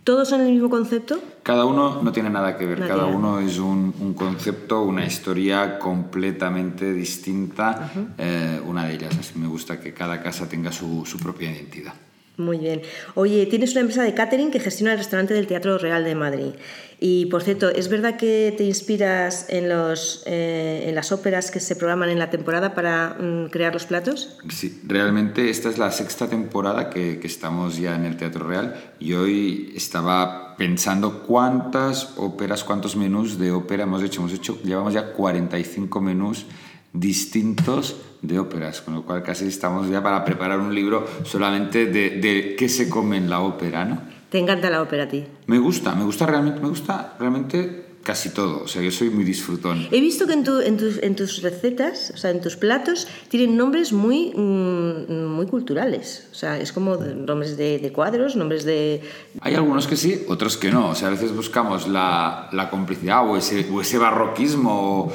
¿Todos 0.09 0.27
son 0.27 0.41
el 0.41 0.53
mismo 0.53 0.71
concepto? 0.71 1.21
Cada 1.43 1.65
uno 1.65 2.01
no 2.01 2.11
tiene 2.11 2.31
nada 2.31 2.57
que 2.57 2.65
ver, 2.65 2.79
cada 2.79 3.05
uno 3.05 3.39
es 3.39 3.59
un, 3.59 4.15
concepto, 4.17 4.81
una 4.81 5.05
historia 5.05 5.77
completamente 5.77 6.91
distinta, 6.93 7.91
eh, 8.17 8.59
una 8.65 8.85
de 8.85 8.95
ellas. 8.95 9.15
Así 9.19 9.37
me 9.37 9.45
gusta 9.45 9.79
que 9.79 9.93
cada 9.93 10.19
casa 10.23 10.49
tenga 10.49 10.71
su, 10.71 11.05
su 11.05 11.19
propia 11.19 11.51
identidad. 11.51 11.93
Muy 12.39 12.57
bien. 12.57 12.81
Oye, 13.15 13.45
tienes 13.47 13.73
una 13.73 13.81
empresa 13.81 14.01
de 14.01 14.13
catering 14.13 14.49
que 14.49 14.61
gestiona 14.61 14.93
el 14.93 14.97
restaurante 14.97 15.33
del 15.33 15.45
Teatro 15.45 15.77
Real 15.77 16.05
de 16.05 16.15
Madrid. 16.15 16.51
Y 16.97 17.25
por 17.25 17.43
cierto, 17.43 17.67
¿es 17.67 17.89
verdad 17.89 18.15
que 18.15 18.53
te 18.57 18.63
inspiras 18.63 19.47
en, 19.49 19.67
los, 19.67 20.23
eh, 20.25 20.85
en 20.87 20.95
las 20.95 21.11
óperas 21.11 21.51
que 21.51 21.59
se 21.59 21.75
programan 21.75 22.07
en 22.09 22.17
la 22.17 22.29
temporada 22.29 22.73
para 22.73 23.17
mm, 23.19 23.49
crear 23.49 23.73
los 23.73 23.85
platos? 23.85 24.37
Sí, 24.49 24.81
realmente 24.87 25.49
esta 25.49 25.67
es 25.67 25.77
la 25.77 25.91
sexta 25.91 26.29
temporada 26.29 26.89
que, 26.89 27.19
que, 27.19 27.27
estamos 27.27 27.77
ya 27.77 27.95
en 27.95 28.05
el 28.05 28.15
Teatro 28.15 28.47
Real 28.47 28.93
y 28.99 29.13
hoy 29.13 29.73
estaba 29.75 30.55
pensando 30.55 31.23
cuántas 31.23 32.13
óperas, 32.15 32.63
cuántos 32.63 32.95
menús 32.95 33.37
de 33.37 33.51
ópera 33.51 33.83
hemos 33.83 34.01
hecho. 34.01 34.21
Hemos 34.21 34.33
hecho, 34.33 34.61
llevamos 34.63 34.93
ya 34.93 35.11
45 35.11 35.99
menús 35.99 36.45
distintos 36.93 37.97
de 38.21 38.39
óperas, 38.39 38.81
con 38.81 38.95
lo 38.95 39.03
cual 39.03 39.23
casi 39.23 39.47
estamos 39.47 39.89
ya 39.89 40.03
para 40.03 40.25
preparar 40.25 40.59
un 40.59 40.73
libro 40.73 41.05
solamente 41.23 41.85
de, 41.85 42.11
de 42.11 42.55
qué 42.57 42.67
se 42.69 42.89
come 42.89 43.17
en 43.17 43.29
la 43.29 43.39
ópera, 43.41 43.85
¿no? 43.85 44.01
¿Te 44.29 44.37
encanta 44.37 44.69
la 44.69 44.81
ópera 44.81 45.03
a 45.03 45.07
ti? 45.07 45.25
Me 45.47 45.57
gusta, 45.57 45.95
me 45.95 46.03
gusta 46.03 46.25
realmente, 46.25 46.59
me 46.59 46.69
gusta 46.69 47.15
realmente 47.19 47.89
casi 48.03 48.29
todo. 48.29 48.63
O 48.63 48.67
sea, 48.67 48.81
yo 48.81 48.91
soy 48.91 49.09
muy 49.09 49.23
disfrutón. 49.23 49.87
He 49.91 50.01
visto 50.01 50.25
que 50.27 50.33
en, 50.33 50.43
en, 51.01 51.15
tus, 51.15 51.41
recetas, 51.41 52.11
o 52.13 52.17
sea, 52.17 52.31
en 52.31 52.41
tus 52.41 52.55
platos, 52.55 53.07
tienen 53.27 53.57
nombres 53.57 53.91
muy, 53.91 54.31
mm, 54.35 55.25
muy 55.25 55.47
culturales. 55.47 56.27
O 56.31 56.35
sea, 56.35 56.59
es 56.59 56.71
como 56.71 56.95
nombres 56.95 57.57
de, 57.57 57.91
cuadros, 57.93 58.35
nombres 58.35 58.65
de... 58.65 59.01
Hay 59.41 59.55
algunos 59.55 59.87
que 59.87 59.95
sí, 59.95 60.25
otros 60.27 60.57
que 60.57 60.71
no. 60.71 60.89
O 60.89 60.95
sea, 60.95 61.09
a 61.09 61.11
veces 61.11 61.35
buscamos 61.35 61.87
la, 61.87 62.49
la 62.51 62.69
complicidad 62.69 63.27
o 63.27 63.35
ese, 63.37 63.67
o 63.71 63.81
ese 63.81 63.97
barroquismo 63.97 65.11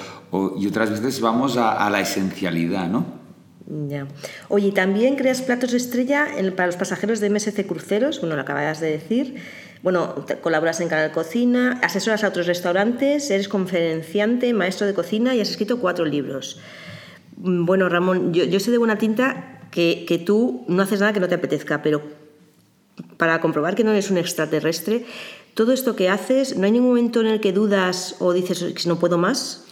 y 0.56 0.66
otras 0.66 0.90
veces 0.90 1.20
vamos 1.20 1.56
a, 1.56 1.88
la 1.90 2.00
esencialidad, 2.00 2.88
¿no? 2.88 3.04
Ya. 3.88 4.06
Oye, 4.48 4.72
también 4.72 5.16
creas 5.16 5.40
platos 5.40 5.70
de 5.70 5.78
estrella 5.78 6.26
para 6.54 6.66
los 6.66 6.76
pasajeros 6.76 7.20
de 7.20 7.30
MSC 7.30 7.66
Cruceros, 7.66 8.20
bueno, 8.20 8.36
lo 8.36 8.42
acabas 8.42 8.80
de 8.80 8.90
decir. 8.90 9.36
Bueno, 9.82 10.26
colaboras 10.42 10.80
en 10.80 10.88
Canal 10.88 11.12
Cocina, 11.12 11.78
asesoras 11.82 12.24
a 12.24 12.28
otros 12.28 12.46
restaurantes, 12.46 13.30
eres 13.30 13.48
conferenciante, 13.48 14.52
maestro 14.54 14.86
de 14.86 14.94
cocina 14.94 15.34
y 15.34 15.40
has 15.40 15.50
escrito 15.50 15.78
cuatro 15.78 16.04
libros. 16.04 16.58
Mm, 17.36 17.64
bueno, 17.64 17.88
Ramón, 17.88 18.32
yo, 18.32 18.44
yo 18.44 18.60
sé 18.60 18.70
de 18.70 18.78
buena 18.78 18.98
tinta 18.98 19.60
que, 19.70 20.04
que 20.06 20.18
tú 20.18 20.64
no 20.68 20.82
haces 20.82 21.00
nada 21.00 21.12
que 21.12 21.20
no 21.20 21.28
te 21.28 21.34
apetezca, 21.34 21.82
pero 21.82 22.02
para 23.16 23.40
comprobar 23.40 23.74
que 23.74 23.84
no 23.84 23.90
eres 23.90 24.10
un 24.10 24.18
extraterrestre, 24.18 25.04
todo 25.54 25.72
esto 25.72 25.94
que 25.96 26.08
haces, 26.08 26.56
¿no 26.56 26.66
hay 26.66 26.72
ningún 26.72 26.88
momento 26.88 27.20
en 27.20 27.28
el 27.28 27.40
que 27.40 27.52
dudas 27.52 28.16
o 28.18 28.32
dices 28.32 28.62
que 28.62 28.88
no 28.88 28.98
puedo 28.98 29.18
más? 29.18 29.63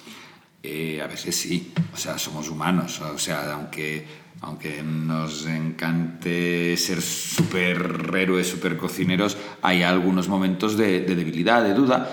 Eh, 0.64 1.00
a 1.02 1.08
veces 1.08 1.34
sí, 1.34 1.72
o 1.92 1.96
sea, 1.96 2.18
somos 2.18 2.48
humanos, 2.48 3.00
o 3.00 3.18
sea, 3.18 3.52
aunque, 3.54 4.06
aunque 4.42 4.80
nos 4.84 5.44
encante 5.46 6.76
ser 6.76 7.02
super 7.02 8.12
héroes, 8.14 8.48
super 8.48 8.76
cocineros, 8.76 9.36
hay 9.60 9.82
algunos 9.82 10.28
momentos 10.28 10.76
de, 10.76 11.00
debilidad, 11.00 11.64
de 11.64 11.74
duda, 11.74 12.08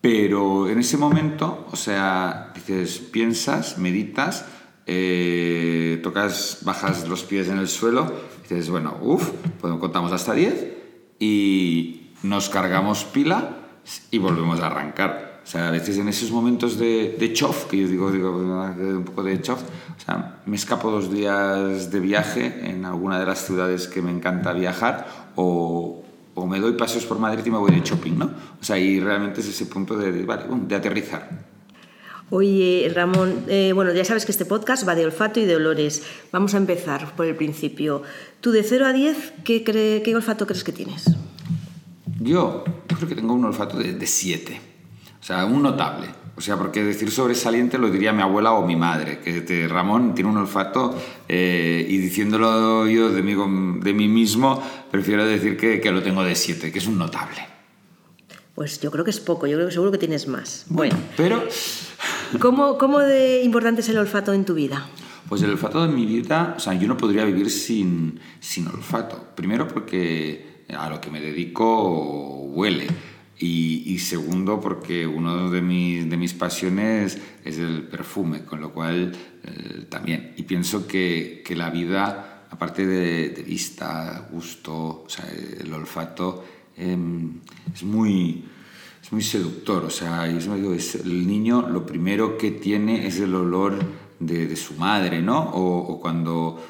pero 0.00 0.68
en 0.68 0.78
ese 0.78 0.96
momento, 0.96 1.66
o 1.72 1.76
sea, 1.76 2.52
dices, 2.54 2.98
piensas, 2.98 3.78
meditas, 3.78 4.46
eh, 4.86 5.98
tocas, 6.00 6.60
bajas 6.62 7.08
los 7.08 7.24
pies 7.24 7.48
en 7.48 7.58
el 7.58 7.66
suelo, 7.66 8.12
dices, 8.42 8.70
bueno, 8.70 8.96
uff, 9.00 9.28
pues 9.60 9.74
contamos 9.74 10.12
hasta 10.12 10.34
10 10.34 10.68
y 11.18 12.12
nos 12.22 12.48
cargamos 12.48 13.02
pila 13.02 13.56
y 14.12 14.18
volvemos 14.18 14.60
a 14.60 14.68
arrancar. 14.68 15.27
O 15.48 15.50
sea, 15.50 15.68
a 15.68 15.70
veces 15.70 15.96
en 15.96 16.08
esos 16.08 16.30
momentos 16.30 16.78
de, 16.78 17.16
de 17.18 17.32
chof, 17.32 17.70
que 17.70 17.78
yo 17.78 17.88
digo, 17.88 18.12
digo, 18.12 18.36
un 18.36 19.02
poco 19.02 19.22
de 19.22 19.40
chof, 19.40 19.62
o 19.62 19.98
sea, 19.98 20.42
me 20.44 20.56
escapo 20.56 20.90
dos 20.90 21.10
días 21.10 21.90
de 21.90 22.00
viaje 22.00 22.68
en 22.68 22.84
alguna 22.84 23.18
de 23.18 23.24
las 23.24 23.46
ciudades 23.46 23.88
que 23.88 24.02
me 24.02 24.10
encanta 24.10 24.52
viajar 24.52 25.06
o, 25.36 26.04
o 26.34 26.46
me 26.46 26.60
doy 26.60 26.74
paseos 26.74 27.06
por 27.06 27.18
Madrid 27.18 27.46
y 27.46 27.50
me 27.50 27.56
voy 27.56 27.70
de 27.70 27.80
shopping, 27.80 28.18
¿no? 28.18 28.26
O 28.60 28.62
sea, 28.62 28.76
y 28.76 29.00
realmente 29.00 29.40
es 29.40 29.48
ese 29.48 29.64
punto 29.64 29.96
de, 29.96 30.12
de, 30.12 30.26
vale, 30.26 30.44
de 30.50 30.74
aterrizar. 30.74 31.30
Oye, 32.28 32.92
Ramón, 32.94 33.46
eh, 33.48 33.72
bueno, 33.74 33.94
ya 33.94 34.04
sabes 34.04 34.26
que 34.26 34.32
este 34.32 34.44
podcast 34.44 34.86
va 34.86 34.94
de 34.94 35.06
olfato 35.06 35.40
y 35.40 35.46
de 35.46 35.56
olores. 35.56 36.02
Vamos 36.30 36.52
a 36.52 36.58
empezar 36.58 37.16
por 37.16 37.24
el 37.24 37.36
principio. 37.36 38.02
Tú 38.42 38.50
de 38.50 38.62
0 38.64 38.84
a 38.84 38.92
10, 38.92 39.32
¿qué, 39.44 39.64
qué 39.64 40.14
olfato 40.14 40.46
crees 40.46 40.62
que 40.62 40.72
tienes? 40.72 41.06
Yo 42.20 42.64
creo 42.86 43.08
que 43.08 43.14
tengo 43.14 43.32
un 43.32 43.46
olfato 43.46 43.78
de 43.78 44.06
7. 44.06 44.67
O 45.28 45.30
sea, 45.30 45.44
un 45.44 45.62
notable. 45.62 46.06
O 46.38 46.40
sea, 46.40 46.56
porque 46.56 46.82
decir 46.82 47.10
sobresaliente 47.10 47.76
lo 47.76 47.90
diría 47.90 48.14
mi 48.14 48.22
abuela 48.22 48.52
o 48.54 48.66
mi 48.66 48.76
madre, 48.76 49.18
que 49.18 49.68
Ramón 49.68 50.14
tiene 50.14 50.30
un 50.30 50.38
olfato 50.38 50.98
eh, 51.28 51.84
y 51.86 51.98
diciéndolo 51.98 52.86
yo 52.88 53.10
de 53.10 53.22
mí, 53.22 53.34
de 53.82 53.92
mí 53.92 54.08
mismo, 54.08 54.62
prefiero 54.90 55.26
decir 55.26 55.58
que, 55.58 55.82
que 55.82 55.92
lo 55.92 56.02
tengo 56.02 56.24
de 56.24 56.34
7, 56.34 56.72
que 56.72 56.78
es 56.78 56.86
un 56.86 56.96
notable. 56.96 57.46
Pues 58.54 58.80
yo 58.80 58.90
creo 58.90 59.04
que 59.04 59.10
es 59.10 59.20
poco, 59.20 59.46
yo 59.46 59.58
creo 59.58 59.66
que 59.66 59.72
seguro 59.74 59.92
que 59.92 59.98
tienes 59.98 60.26
más. 60.28 60.64
Bueno, 60.70 60.96
pero... 61.14 61.44
¿Cómo, 62.40 62.78
¿Cómo 62.78 63.00
de 63.00 63.42
importante 63.42 63.82
es 63.82 63.88
el 63.90 63.98
olfato 63.98 64.32
en 64.32 64.46
tu 64.46 64.54
vida? 64.54 64.88
Pues 65.28 65.42
el 65.42 65.50
olfato 65.50 65.84
en 65.84 65.94
mi 65.94 66.06
vida, 66.06 66.54
o 66.56 66.60
sea, 66.60 66.72
yo 66.72 66.88
no 66.88 66.96
podría 66.96 67.26
vivir 67.26 67.50
sin, 67.50 68.18
sin 68.40 68.66
olfato. 68.66 69.26
Primero 69.34 69.68
porque 69.68 70.64
a 70.74 70.88
lo 70.88 70.98
que 71.02 71.10
me 71.10 71.20
dedico 71.20 72.44
huele. 72.44 72.86
Y, 73.38 73.84
y, 73.86 73.98
segundo, 74.00 74.60
porque 74.60 75.06
uno 75.06 75.50
de 75.50 75.62
mis, 75.62 76.10
de 76.10 76.16
mis 76.16 76.34
pasiones 76.34 77.18
es 77.44 77.58
el 77.58 77.84
perfume, 77.84 78.44
con 78.44 78.60
lo 78.60 78.72
cual 78.72 79.12
eh, 79.44 79.86
también. 79.88 80.34
Y 80.36 80.42
pienso 80.42 80.88
que, 80.88 81.42
que 81.46 81.54
la 81.54 81.70
vida, 81.70 82.46
aparte 82.50 82.84
de, 82.84 83.28
de, 83.28 83.42
vista, 83.42 84.28
gusto, 84.32 85.04
o 85.04 85.08
sea, 85.08 85.24
el 85.28 85.72
olfato, 85.72 86.44
Em, 86.78 87.40
es, 87.74 87.82
muy, 87.82 88.44
es 89.02 89.12
muy 89.12 89.22
seductor. 89.22 89.84
O 89.84 89.90
sea, 89.90 90.24
digo, 90.26 90.72
es, 90.72 90.94
el 90.94 91.26
niño 91.26 91.68
lo 91.68 91.84
primero 91.84 92.38
que 92.38 92.52
tiene 92.52 93.06
es 93.06 93.18
el 93.18 93.34
olor 93.34 93.78
de, 94.20 94.46
de 94.46 94.56
su 94.56 94.74
madre, 94.74 95.20
¿no? 95.20 95.50
O, 95.54 96.00
cuando 96.00 96.64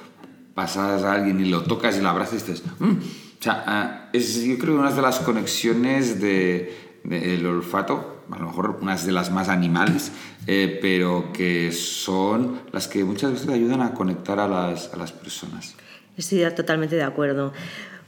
pasas 0.54 1.02
a 1.02 1.12
alguien 1.12 1.40
y 1.40 1.48
lo 1.48 1.62
tocas 1.62 1.98
y 1.98 2.00
lo 2.00 2.08
abrazas 2.08 2.42
y 2.42 2.52
dices, 2.52 2.64
mm". 2.78 2.92
O 3.38 3.42
sea, 3.42 3.62
ah, 3.66 4.08
es 4.12 4.42
yo 4.42 4.58
creo 4.58 4.74
una 4.74 4.90
de 4.90 5.00
las 5.00 5.20
conexiones 5.20 6.20
del 6.20 6.70
de, 7.04 7.46
olfato, 7.46 8.24
a 8.30 8.38
lo 8.38 8.46
mejor 8.46 8.78
unas 8.80 9.06
de 9.06 9.12
las 9.12 9.30
más 9.30 9.48
animales, 9.48 10.10
eh, 10.46 10.78
pero 10.82 11.32
que 11.32 11.70
son 11.70 12.60
las 12.72 12.88
que 12.88 13.04
muchas 13.04 13.32
veces 13.32 13.48
ayudan 13.48 13.80
a 13.80 13.94
conectar 13.94 14.40
a 14.40 14.48
las, 14.48 14.92
a 14.92 14.96
las 14.96 15.12
personas. 15.12 15.76
Estoy 16.16 16.44
totalmente 16.54 16.96
de 16.96 17.04
acuerdo. 17.04 17.52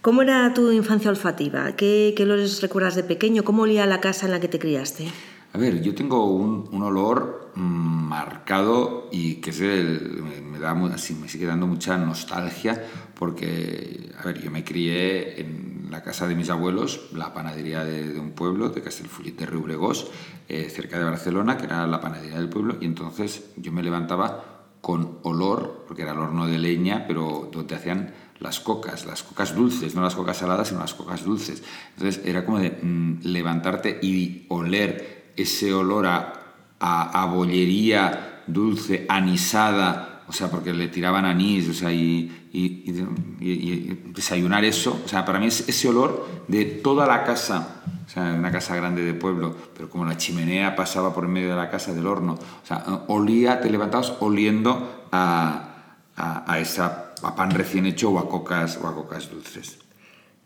¿Cómo 0.03 0.23
era 0.23 0.53
tu 0.53 0.73
infancia 0.73 1.11
olfativa? 1.11 1.77
¿Qué, 1.77 2.13
qué 2.17 2.25
olores 2.25 2.61
recuerdas 2.61 2.97
de 2.97 3.05
pequeño? 3.05 3.45
¿Cómo 3.45 3.63
olía 3.63 3.87
la 3.87 4.01
casa 4.01 4.27
en 4.27 4.33
la 4.33 4.41
que 4.41 4.49
te 4.49 4.59
criaste? 4.59 5.13
A 5.53 5.59
ver, 5.59 5.83
yo 5.83 5.95
tengo 5.95 6.27
un, 6.27 6.69
un 6.71 6.83
olor 6.83 7.51
mm, 7.57 7.61
marcado 7.61 9.09
y 9.11 9.37
que 9.37 9.51
es 9.51 9.61
el, 9.61 10.23
me, 10.23 10.59
da, 10.59 10.73
así, 10.95 11.15
me 11.15 11.29
sigue 11.29 11.47
dando 11.47 11.67
mucha 11.67 11.97
nostalgia 11.99 12.85
porque, 13.19 14.13
a 14.19 14.25
ver, 14.25 14.41
yo 14.41 14.51
me 14.51 14.63
crié 14.63 15.41
en 15.41 15.89
la 15.91 16.03
casa 16.03 16.29
de 16.29 16.37
mis 16.37 16.51
abuelos, 16.51 17.09
la 17.13 17.35
panadería 17.35 17.85
de, 17.85 18.19
un 18.19 18.31
pueblo, 18.31 18.69
de 18.71 18.81
Castelfullit 18.81 19.39
de 19.39 19.47
Riubregós, 19.47 20.11
eh, 20.49 20.71
cerca 20.71 20.99
de 20.99 21.05
Barcelona, 21.05 21.57
que 21.57 21.65
era 21.65 21.87
la 21.87 22.01
panadería 22.01 22.39
del 22.39 22.49
pueblo, 22.49 22.77
y 22.81 22.85
entonces 22.85 23.51
yo 23.57 23.73
me 23.73 23.83
levantaba 23.83 24.61
con 24.81 25.19
olor, 25.23 25.85
porque 25.87 26.03
era 26.03 26.13
el 26.13 26.19
horno 26.19 26.47
de 26.47 26.59
leña, 26.59 27.07
pero 27.07 27.51
donde 27.53 27.75
hacían 27.75 28.15
las 28.39 28.61
cocas, 28.61 29.05
las 29.05 29.23
cocas 29.23 29.55
dulces, 29.55 29.95
no 29.95 30.01
las 30.01 30.15
cocas 30.15 30.39
saladas, 30.39 30.69
sino 30.69 30.81
las 30.81 30.95
cocas 30.95 31.25
dulces. 31.25 31.63
Entonces 31.97 32.25
era 32.25 32.47
como 32.47 32.59
de 32.61 32.71
mm, 32.71 33.21
levantarte 33.25 33.99
y 34.01 34.47
oler 34.49 35.20
ese 35.43 35.73
olor 35.73 36.07
a, 36.07 36.33
a, 36.79 37.25
bollería 37.27 38.43
dulce, 38.47 39.07
anisada, 39.09 40.23
o 40.29 40.33
sea, 40.33 40.51
porque 40.51 40.73
le 40.73 40.89
tiraban 40.89 41.25
anís, 41.25 41.69
o 41.69 41.75
sea, 41.75 41.93
y, 41.93 42.31
desayunar 44.15 44.65
eso, 44.65 45.01
o 45.05 45.09
sea, 45.09 45.25
para 45.25 45.39
mí 45.39 45.47
es 45.47 45.69
ese 45.69 45.89
olor 45.89 46.27
de 46.49 46.65
toda 46.65 47.07
la 47.07 47.25
casa, 47.25 47.83
o 48.07 48.09
sea, 48.09 48.35
una 48.35 48.51
casa 48.51 48.75
grande 48.77 49.03
de 49.05 49.15
pueblo, 49.15 49.55
pero 49.75 49.89
como 49.89 50.05
la 50.05 50.17
chimenea 50.17 50.75
pasaba 50.75 51.15
por 51.15 51.29
medio 51.29 51.51
de 51.51 51.57
la 51.57 51.71
casa 51.71 51.93
del 51.95 52.07
horno, 52.07 52.35
o 52.35 52.67
sea, 52.67 53.05
olía, 53.09 53.61
te 53.61 53.71
levantabas 53.71 54.15
oliendo 54.21 55.07
a, 55.13 55.97
a, 56.17 56.53
a 56.53 56.59
esa 56.59 57.11
a 57.23 57.35
pan 57.35 57.51
recién 57.51 57.87
hecho 57.87 58.11
o 58.11 58.19
a 58.19 58.29
cocas, 58.29 58.79
o 58.83 58.89
a 58.89 58.95
cocas 58.95 59.31
dulces. 59.31 59.79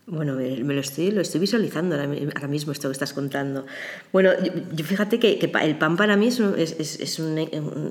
Bueno, 0.06 0.34
me, 0.34 0.74
lo, 0.74 0.80
estoy, 0.80 1.10
lo 1.12 1.22
estoy 1.22 1.40
visualizando 1.40 1.94
ahora, 1.94 2.46
mismo 2.46 2.72
esto 2.72 2.88
que 2.88 2.92
estás 2.92 3.14
contando. 3.14 3.64
Bueno, 4.12 4.32
yo, 4.74 4.84
fíjate 4.84 5.18
que, 5.18 5.50
el 5.62 5.78
pan 5.78 5.96
para 5.96 6.14
mí 6.18 6.26
es, 6.26 6.40
un, 6.40 6.58
es, 6.58 7.00
es 7.00 7.18
un, 7.18 7.38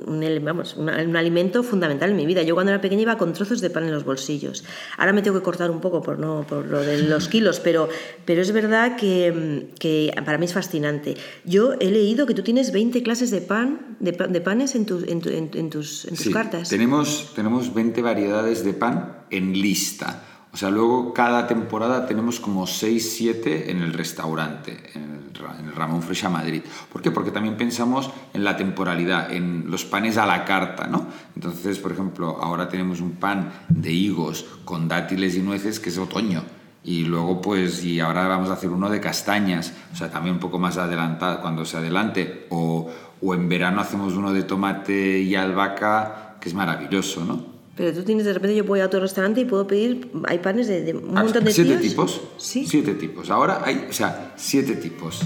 un, 0.05 0.45
vamos, 0.45 0.75
un, 0.75 0.89
alimento 0.89 1.63
fundamental 1.63 2.11
en 2.11 2.15
mi 2.15 2.27
vida. 2.27 2.43
Yo 2.43 2.53
cuando 2.53 2.71
era 2.71 2.79
pequeña 2.81 3.01
iba 3.01 3.17
con 3.17 3.33
trozos 3.33 3.61
de 3.61 3.71
pan 3.71 3.85
en 3.85 3.91
los 3.91 4.05
bolsillos. 4.05 4.63
Ahora 4.97 5.11
me 5.11 5.23
tengo 5.23 5.39
que 5.39 5.43
cortar 5.43 5.71
un 5.71 5.81
poco 5.81 6.03
por, 6.03 6.19
no, 6.19 6.45
por 6.47 6.67
lo 6.67 6.81
de 6.81 7.01
los 7.01 7.27
kilos, 7.29 7.59
pero, 7.59 7.89
pero 8.25 8.43
es 8.43 8.51
verdad 8.51 8.95
que, 8.95 9.69
que 9.79 10.13
para 10.23 10.37
mí 10.37 10.45
es 10.45 10.53
fascinante. 10.53 11.15
Yo 11.45 11.73
he 11.79 11.89
leído 11.89 12.27
que 12.27 12.35
tú 12.35 12.43
tienes 12.43 12.71
20 12.71 13.01
clases 13.01 13.31
de 13.31 13.41
pan, 13.41 13.97
de, 13.99 14.11
de 14.11 14.41
panes 14.41 14.75
en, 14.75 14.85
tu, 14.85 14.99
en, 14.99 15.49
en, 15.51 15.69
tus, 15.71 16.05
en 16.05 16.15
tus 16.15 16.29
cartas. 16.29 16.69
Tenemos, 16.69 17.31
tenemos 17.35 17.73
20 17.73 18.03
variedades 18.03 18.63
de 18.63 18.73
pan 18.73 19.23
en 19.31 19.53
lista. 19.53 20.27
O 20.53 20.57
sea, 20.57 20.69
luego 20.69 21.13
cada 21.13 21.47
temporada 21.47 22.05
tenemos 22.05 22.39
como 22.39 22.67
6, 22.67 23.15
7 23.17 23.71
en 23.71 23.81
el 23.81 23.91
restaurante, 23.91 24.91
en 24.93 25.01
el, 25.03 25.73
Ramón 25.75 26.03
Fresha 26.03 26.29
Madrid. 26.29 26.61
¿Por 26.91 27.01
qué? 27.01 27.09
Porque 27.09 27.31
también 27.31 27.57
pensamos 27.57 28.11
en 28.35 28.43
la 28.43 28.55
temporalidad, 28.55 29.33
en 29.33 29.71
los 29.71 29.83
panes 29.83 30.17
a 30.17 30.27
la 30.27 30.45
carta, 30.45 30.85
¿no? 30.85 31.07
Entonces, 31.35 31.79
por 31.79 31.91
ejemplo, 31.91 32.37
ahora 32.39 32.69
tenemos 32.69 33.01
un 33.01 33.13
pan 33.13 33.51
de 33.67 33.91
higos 33.91 34.45
con 34.63 34.87
dátiles 34.87 35.35
y 35.35 35.41
nueces 35.41 35.79
que 35.79 35.89
es 35.89 35.97
otoño. 35.97 36.43
Y 36.83 37.05
luego, 37.05 37.41
pues, 37.41 37.83
y 37.83 37.99
ahora 37.99 38.27
vamos 38.27 38.51
a 38.51 38.53
hacer 38.53 38.69
uno 38.69 38.91
de 38.91 39.01
castañas, 39.01 39.73
o 39.91 39.95
sea, 39.95 40.11
también 40.11 40.35
un 40.35 40.39
poco 40.39 40.59
más 40.59 40.77
adelantado, 40.77 41.41
cuando 41.41 41.65
se 41.65 41.77
adelante. 41.77 42.45
O, 42.51 42.91
o 43.19 43.33
en 43.33 43.49
verano 43.49 43.81
hacemos 43.81 44.13
uno 44.13 44.31
de 44.31 44.43
tomate 44.43 45.19
y 45.19 45.33
albahaca, 45.33 46.35
que 46.39 46.49
es 46.49 46.53
maravilloso, 46.53 47.25
¿no? 47.25 47.52
Pero 47.75 47.91
tú 47.91 48.03
tienes, 48.03 48.25
de 48.25 48.33
repente 48.33 48.55
yo 48.55 48.63
voy 48.63 48.81
a 48.81 48.85
otro 48.85 48.99
restaurante 48.99 49.41
y 49.41 49.45
puedo 49.45 49.65
pedir, 49.65 50.11
hay 50.27 50.39
panes 50.39 50.67
de, 50.67 50.93
un 50.93 51.17
ah, 51.17 51.23
montón 51.23 51.43
de 51.43 51.51
¿Siete 51.51 51.77
tipos? 51.77 52.21
Sí. 52.37 52.67
Siete 52.67 52.93
tipos. 52.93 53.31
Ahora 53.31 53.61
hay, 53.65 53.87
o 53.89 53.93
sea, 53.93 54.33
siete 54.35 54.75
tipos. 54.75 55.21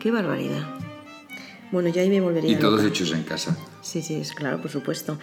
Qué 0.00 0.10
barbaridad. 0.10 0.62
Bueno, 1.70 1.90
yo 1.90 2.00
ahí 2.00 2.08
me 2.08 2.20
volvería. 2.20 2.52
Y 2.52 2.56
todos 2.56 2.82
hechos 2.84 3.12
en 3.12 3.24
casa. 3.24 3.56
Sí, 3.82 4.00
sí, 4.00 4.14
es 4.14 4.32
claro, 4.32 4.62
por 4.62 4.70
supuesto. 4.70 5.18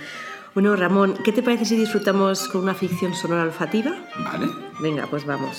Bueno, 0.54 0.76
Ramón, 0.76 1.16
¿qué 1.24 1.32
te 1.32 1.42
parece 1.42 1.66
si 1.66 1.78
disfrutamos 1.78 2.48
con 2.50 2.62
una 2.62 2.76
ficción 2.76 3.16
sonora 3.16 3.44
olfativa? 3.44 3.96
Vale. 4.20 4.48
Venga, 4.82 5.08
pues 5.08 5.26
vamos. 5.26 5.58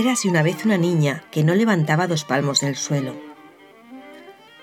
Érase 0.00 0.30
una 0.30 0.42
vez 0.42 0.64
una 0.64 0.78
niña 0.78 1.24
que 1.30 1.44
no 1.44 1.54
levantaba 1.54 2.06
dos 2.06 2.24
palmos 2.24 2.60
del 2.60 2.74
suelo. 2.74 3.14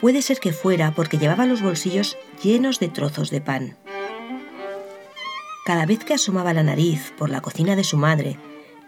Puede 0.02 0.24
ser 0.24 0.40
que 0.40 0.52
fuera 0.52 0.94
porque 0.96 1.20
llevaba 1.20 1.46
los 1.46 1.62
bolsillos 1.62 2.18
llenos 2.42 2.80
de 2.80 2.88
trozos 2.88 3.30
de 3.30 3.40
pan. 3.40 3.78
Cada 5.64 5.86
vez 5.86 6.04
que 6.04 6.16
asomaba 6.16 6.56
la 6.56 6.64
nariz 6.64 7.14
por 7.20 7.30
la 7.30 7.42
cocina 7.42 7.76
de 7.76 7.84
su 7.84 7.98
madre, 7.98 8.40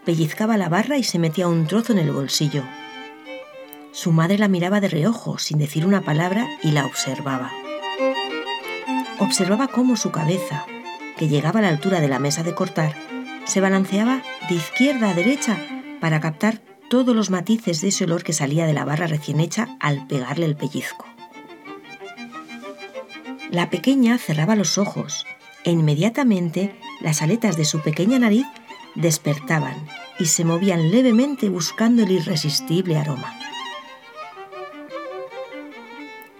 pellizcaba 0.04 0.56
la 0.56 0.68
barra 0.68 0.98
y 0.98 1.04
se 1.04 1.20
metía 1.20 1.46
un 1.46 1.68
trozo 1.68 1.92
en 1.92 2.00
el 2.00 2.10
bolsillo. 2.10 2.64
Su 3.92 4.10
madre 4.10 4.36
la 4.36 4.48
miraba 4.48 4.80
de 4.80 4.88
reojo, 4.88 5.38
sin 5.38 5.58
decir 5.58 5.86
una 5.86 6.00
palabra, 6.00 6.48
y 6.64 6.72
la 6.72 6.84
observaba. 6.84 7.52
Observaba 9.20 9.68
cómo 9.68 9.96
su 9.96 10.10
cabeza, 10.10 10.66
que 11.16 11.28
llegaba 11.28 11.60
a 11.60 11.62
la 11.62 11.68
altura 11.68 12.00
de 12.00 12.08
la 12.08 12.18
mesa 12.18 12.42
de 12.42 12.56
cortar, 12.56 12.96
se 13.44 13.60
balanceaba 13.60 14.24
de 14.48 14.56
izquierda 14.56 15.10
a 15.10 15.14
derecha 15.14 15.56
para 16.00 16.20
captar 16.20 16.60
todos 16.88 17.14
los 17.14 17.30
matices 17.30 17.80
de 17.80 17.88
ese 17.88 18.04
olor 18.04 18.24
que 18.24 18.32
salía 18.32 18.66
de 18.66 18.72
la 18.72 18.84
barra 18.84 19.06
recién 19.06 19.38
hecha 19.40 19.76
al 19.78 20.06
pegarle 20.06 20.46
el 20.46 20.56
pellizco. 20.56 21.06
La 23.50 23.70
pequeña 23.70 24.18
cerraba 24.18 24.56
los 24.56 24.78
ojos 24.78 25.26
e 25.64 25.70
inmediatamente 25.70 26.74
las 27.00 27.22
aletas 27.22 27.56
de 27.56 27.64
su 27.64 27.80
pequeña 27.80 28.18
nariz 28.18 28.46
despertaban 28.94 29.86
y 30.18 30.26
se 30.26 30.44
movían 30.44 30.90
levemente 30.90 31.48
buscando 31.48 32.02
el 32.02 32.10
irresistible 32.10 32.96
aroma. 32.96 33.36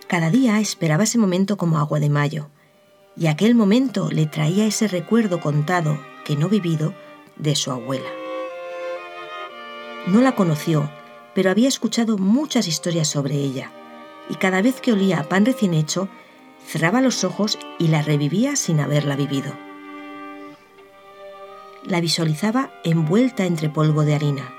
Cada 0.06 0.30
día 0.30 0.58
esperaba 0.58 1.04
ese 1.04 1.18
momento 1.18 1.56
como 1.56 1.78
agua 1.78 2.00
de 2.00 2.10
mayo, 2.10 2.50
y 3.16 3.28
aquel 3.28 3.54
momento 3.54 4.10
le 4.10 4.26
traía 4.26 4.66
ese 4.66 4.88
recuerdo 4.88 5.40
contado, 5.40 6.00
que 6.24 6.36
no 6.36 6.48
vivido, 6.48 6.94
de 7.36 7.54
su 7.54 7.70
abuela. 7.70 8.19
No 10.06 10.20
la 10.20 10.34
conoció, 10.34 10.90
pero 11.34 11.50
había 11.50 11.68
escuchado 11.68 12.18
muchas 12.18 12.66
historias 12.66 13.08
sobre 13.08 13.34
ella, 13.34 13.70
y 14.28 14.34
cada 14.36 14.62
vez 14.62 14.80
que 14.80 14.92
olía 14.92 15.20
a 15.20 15.24
pan 15.24 15.44
recién 15.44 15.74
hecho, 15.74 16.08
cerraba 16.66 17.00
los 17.00 17.24
ojos 17.24 17.58
y 17.78 17.88
la 17.88 18.02
revivía 18.02 18.56
sin 18.56 18.80
haberla 18.80 19.16
vivido. 19.16 19.52
La 21.84 22.00
visualizaba 22.00 22.70
envuelta 22.84 23.44
entre 23.44 23.68
polvo 23.68 24.02
de 24.04 24.14
harina, 24.14 24.54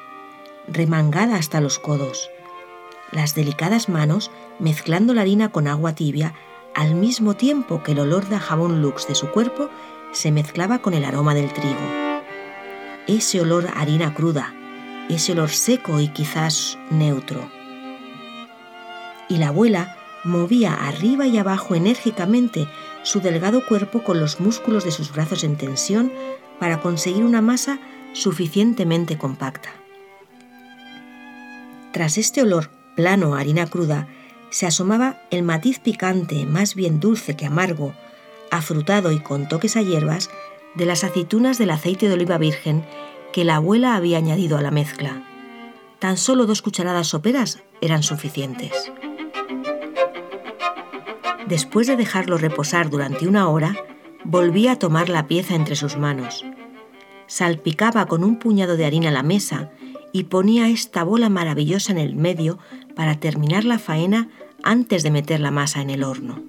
remangada 0.67 1.35
hasta 1.35 1.61
los 1.61 1.79
codos, 1.79 2.29
las 3.11 3.35
delicadas 3.35 3.89
manos 3.89 4.31
mezclando 4.59 5.13
la 5.13 5.21
harina 5.21 5.51
con 5.51 5.67
agua 5.67 5.95
tibia 5.95 6.33
al 6.73 6.95
mismo 6.95 7.35
tiempo 7.35 7.83
que 7.83 7.91
el 7.91 7.99
olor 7.99 8.27
de 8.29 8.39
jabón 8.39 8.81
lux 8.81 9.07
de 9.07 9.15
su 9.15 9.29
cuerpo 9.31 9.69
se 10.11 10.31
mezclaba 10.31 10.79
con 10.79 10.93
el 10.93 11.03
aroma 11.03 11.33
del 11.33 11.51
trigo. 11.51 11.79
Ese 13.07 13.41
olor 13.41 13.67
a 13.67 13.81
harina 13.81 14.13
cruda, 14.13 14.55
ese 15.15 15.33
olor 15.33 15.49
seco 15.49 15.99
y 15.99 16.09
quizás 16.09 16.77
neutro. 16.89 17.49
Y 19.29 19.37
la 19.37 19.49
abuela 19.49 19.97
movía 20.23 20.73
arriba 20.73 21.27
y 21.27 21.37
abajo 21.37 21.75
enérgicamente 21.75 22.67
su 23.03 23.21
delgado 23.21 23.65
cuerpo 23.65 24.03
con 24.03 24.19
los 24.19 24.39
músculos 24.39 24.83
de 24.83 24.91
sus 24.91 25.11
brazos 25.11 25.43
en 25.43 25.57
tensión 25.57 26.11
para 26.59 26.79
conseguir 26.81 27.23
una 27.23 27.41
masa 27.41 27.79
suficientemente 28.13 29.17
compacta. 29.17 29.69
Tras 31.91 32.17
este 32.17 32.41
olor 32.41 32.69
plano 32.95 33.35
a 33.35 33.39
harina 33.39 33.65
cruda, 33.65 34.07
se 34.49 34.67
asomaba 34.67 35.21
el 35.31 35.43
matiz 35.43 35.79
picante, 35.79 36.45
más 36.45 36.75
bien 36.75 36.99
dulce 36.99 37.35
que 37.35 37.45
amargo, 37.45 37.93
afrutado 38.51 39.11
y 39.11 39.19
con 39.19 39.47
toques 39.47 39.77
a 39.77 39.81
hierbas, 39.81 40.29
de 40.75 40.85
las 40.85 41.03
aceitunas 41.03 41.57
del 41.57 41.71
aceite 41.71 42.07
de 42.07 42.13
oliva 42.13 42.37
virgen 42.37 42.85
que 43.31 43.43
la 43.43 43.55
abuela 43.55 43.95
había 43.95 44.17
añadido 44.17 44.57
a 44.57 44.61
la 44.61 44.71
mezcla. 44.71 45.23
Tan 45.99 46.17
solo 46.17 46.45
dos 46.45 46.61
cucharadas 46.61 47.07
soperas 47.07 47.63
eran 47.81 48.03
suficientes. 48.03 48.91
Después 51.47 51.87
de 51.87 51.97
dejarlo 51.97 52.37
reposar 52.37 52.89
durante 52.89 53.27
una 53.27 53.49
hora, 53.49 53.75
volvía 54.23 54.73
a 54.73 54.79
tomar 54.79 55.09
la 55.09 55.27
pieza 55.27 55.55
entre 55.55 55.75
sus 55.75 55.97
manos. 55.97 56.45
Salpicaba 57.27 58.05
con 58.05 58.23
un 58.23 58.39
puñado 58.39 58.77
de 58.77 58.85
harina 58.85 59.11
la 59.11 59.23
mesa 59.23 59.71
y 60.13 60.25
ponía 60.25 60.69
esta 60.69 61.03
bola 61.03 61.29
maravillosa 61.29 61.91
en 61.91 61.97
el 61.97 62.15
medio 62.15 62.59
para 62.95 63.19
terminar 63.19 63.63
la 63.63 63.79
faena 63.79 64.29
antes 64.63 65.03
de 65.03 65.11
meter 65.11 65.39
la 65.39 65.51
masa 65.51 65.81
en 65.81 65.89
el 65.89 66.03
horno. 66.03 66.41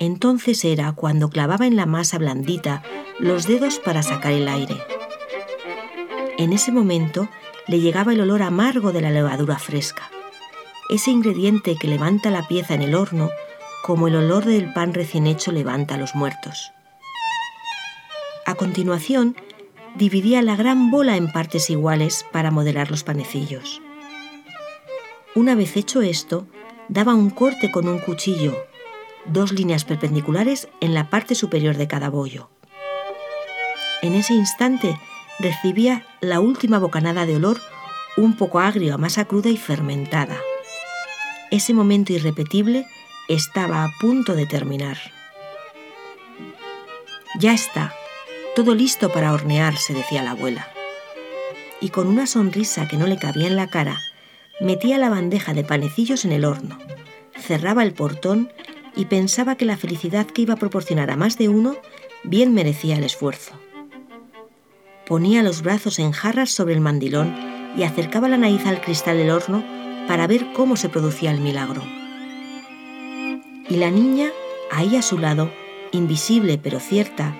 Entonces 0.00 0.64
era 0.64 0.92
cuando 0.92 1.28
clavaba 1.28 1.66
en 1.66 1.76
la 1.76 1.84
masa 1.84 2.16
blandita 2.16 2.82
los 3.18 3.46
dedos 3.46 3.78
para 3.78 4.02
sacar 4.02 4.32
el 4.32 4.48
aire. 4.48 4.76
En 6.38 6.54
ese 6.54 6.72
momento 6.72 7.28
le 7.68 7.80
llegaba 7.80 8.14
el 8.14 8.22
olor 8.22 8.42
amargo 8.42 8.92
de 8.92 9.02
la 9.02 9.10
levadura 9.10 9.58
fresca, 9.58 10.10
ese 10.88 11.10
ingrediente 11.10 11.76
que 11.76 11.86
levanta 11.86 12.30
la 12.30 12.48
pieza 12.48 12.72
en 12.74 12.80
el 12.80 12.94
horno 12.94 13.30
como 13.84 14.08
el 14.08 14.16
olor 14.16 14.46
del 14.46 14.72
pan 14.72 14.94
recién 14.94 15.26
hecho 15.26 15.52
levanta 15.52 15.96
a 15.96 15.98
los 15.98 16.14
muertos. 16.14 16.72
A 18.46 18.54
continuación, 18.54 19.36
dividía 19.96 20.40
la 20.40 20.56
gran 20.56 20.90
bola 20.90 21.18
en 21.18 21.30
partes 21.30 21.68
iguales 21.68 22.24
para 22.32 22.50
modelar 22.50 22.90
los 22.90 23.04
panecillos. 23.04 23.82
Una 25.34 25.54
vez 25.54 25.76
hecho 25.76 26.00
esto, 26.00 26.46
daba 26.88 27.14
un 27.14 27.28
corte 27.28 27.70
con 27.70 27.86
un 27.86 27.98
cuchillo, 27.98 28.69
dos 29.26 29.52
líneas 29.52 29.84
perpendiculares 29.84 30.68
en 30.80 30.94
la 30.94 31.10
parte 31.10 31.34
superior 31.34 31.76
de 31.76 31.88
cada 31.88 32.08
bollo. 32.08 32.50
En 34.02 34.14
ese 34.14 34.34
instante 34.34 34.98
recibía 35.38 36.06
la 36.20 36.40
última 36.40 36.78
bocanada 36.78 37.26
de 37.26 37.36
olor 37.36 37.60
un 38.16 38.36
poco 38.36 38.60
agrio 38.60 38.94
a 38.94 38.98
masa 38.98 39.24
cruda 39.24 39.50
y 39.50 39.56
fermentada. 39.56 40.36
Ese 41.50 41.74
momento 41.74 42.12
irrepetible 42.12 42.86
estaba 43.28 43.84
a 43.84 43.90
punto 44.00 44.34
de 44.34 44.46
terminar. 44.46 44.98
Ya 47.38 47.52
está, 47.52 47.94
todo 48.56 48.74
listo 48.74 49.12
para 49.12 49.32
hornearse, 49.32 49.94
decía 49.94 50.22
la 50.22 50.32
abuela. 50.32 50.68
Y 51.80 51.90
con 51.90 52.08
una 52.08 52.26
sonrisa 52.26 52.88
que 52.88 52.96
no 52.96 53.06
le 53.06 53.18
cabía 53.18 53.46
en 53.46 53.56
la 53.56 53.68
cara, 53.68 53.98
metía 54.60 54.98
la 54.98 55.08
bandeja 55.08 55.54
de 55.54 55.64
panecillos 55.64 56.24
en 56.24 56.32
el 56.32 56.44
horno, 56.44 56.78
cerraba 57.38 57.82
el 57.82 57.94
portón 57.94 58.52
y 58.96 59.06
pensaba 59.06 59.56
que 59.56 59.64
la 59.64 59.76
felicidad 59.76 60.26
que 60.26 60.42
iba 60.42 60.54
a 60.54 60.58
proporcionar 60.58 61.10
a 61.10 61.16
más 61.16 61.38
de 61.38 61.48
uno 61.48 61.76
bien 62.24 62.54
merecía 62.54 62.96
el 62.96 63.04
esfuerzo. 63.04 63.52
Ponía 65.06 65.42
los 65.42 65.62
brazos 65.62 65.98
en 65.98 66.12
jarras 66.12 66.50
sobre 66.50 66.74
el 66.74 66.80
mandilón 66.80 67.34
y 67.76 67.82
acercaba 67.82 68.28
la 68.28 68.36
nariz 68.36 68.66
al 68.66 68.80
cristal 68.80 69.16
del 69.16 69.30
horno 69.30 69.64
para 70.06 70.26
ver 70.26 70.52
cómo 70.52 70.76
se 70.76 70.88
producía 70.88 71.30
el 71.30 71.40
milagro. 71.40 71.82
Y 73.68 73.76
la 73.76 73.90
niña, 73.90 74.30
ahí 74.70 74.96
a 74.96 75.02
su 75.02 75.18
lado, 75.18 75.50
invisible 75.92 76.58
pero 76.58 76.80
cierta, 76.80 77.34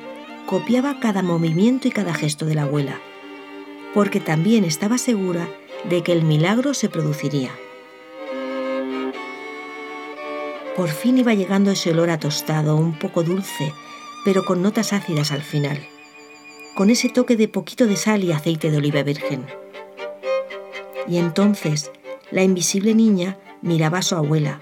copiaba 0.46 0.98
cada 1.00 1.22
movimiento 1.22 1.88
y 1.88 1.90
cada 1.90 2.14
gesto 2.14 2.46
de 2.46 2.54
la 2.54 2.62
abuela, 2.62 3.00
porque 3.94 4.20
también 4.20 4.64
estaba 4.64 4.98
segura 4.98 5.48
de 5.88 6.02
que 6.02 6.12
el 6.12 6.24
milagro 6.24 6.74
se 6.74 6.88
produciría. 6.88 7.50
Por 10.80 10.88
fin 10.88 11.18
iba 11.18 11.34
llegando 11.34 11.72
ese 11.72 11.90
olor 11.90 12.08
a 12.08 12.18
tostado, 12.18 12.74
un 12.74 12.98
poco 12.98 13.22
dulce, 13.22 13.74
pero 14.24 14.46
con 14.46 14.62
notas 14.62 14.94
ácidas 14.94 15.30
al 15.30 15.42
final, 15.42 15.78
con 16.74 16.88
ese 16.88 17.10
toque 17.10 17.36
de 17.36 17.48
poquito 17.48 17.86
de 17.86 17.96
sal 17.96 18.24
y 18.24 18.32
aceite 18.32 18.70
de 18.70 18.78
oliva 18.78 19.02
virgen. 19.02 19.44
Y 21.06 21.18
entonces 21.18 21.90
la 22.30 22.44
invisible 22.44 22.94
niña 22.94 23.36
miraba 23.60 23.98
a 23.98 24.02
su 24.02 24.14
abuela 24.14 24.58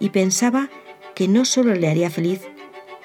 y 0.00 0.08
pensaba 0.08 0.70
que 1.14 1.28
no 1.28 1.44
solo 1.44 1.74
le 1.74 1.90
haría 1.90 2.08
feliz 2.08 2.40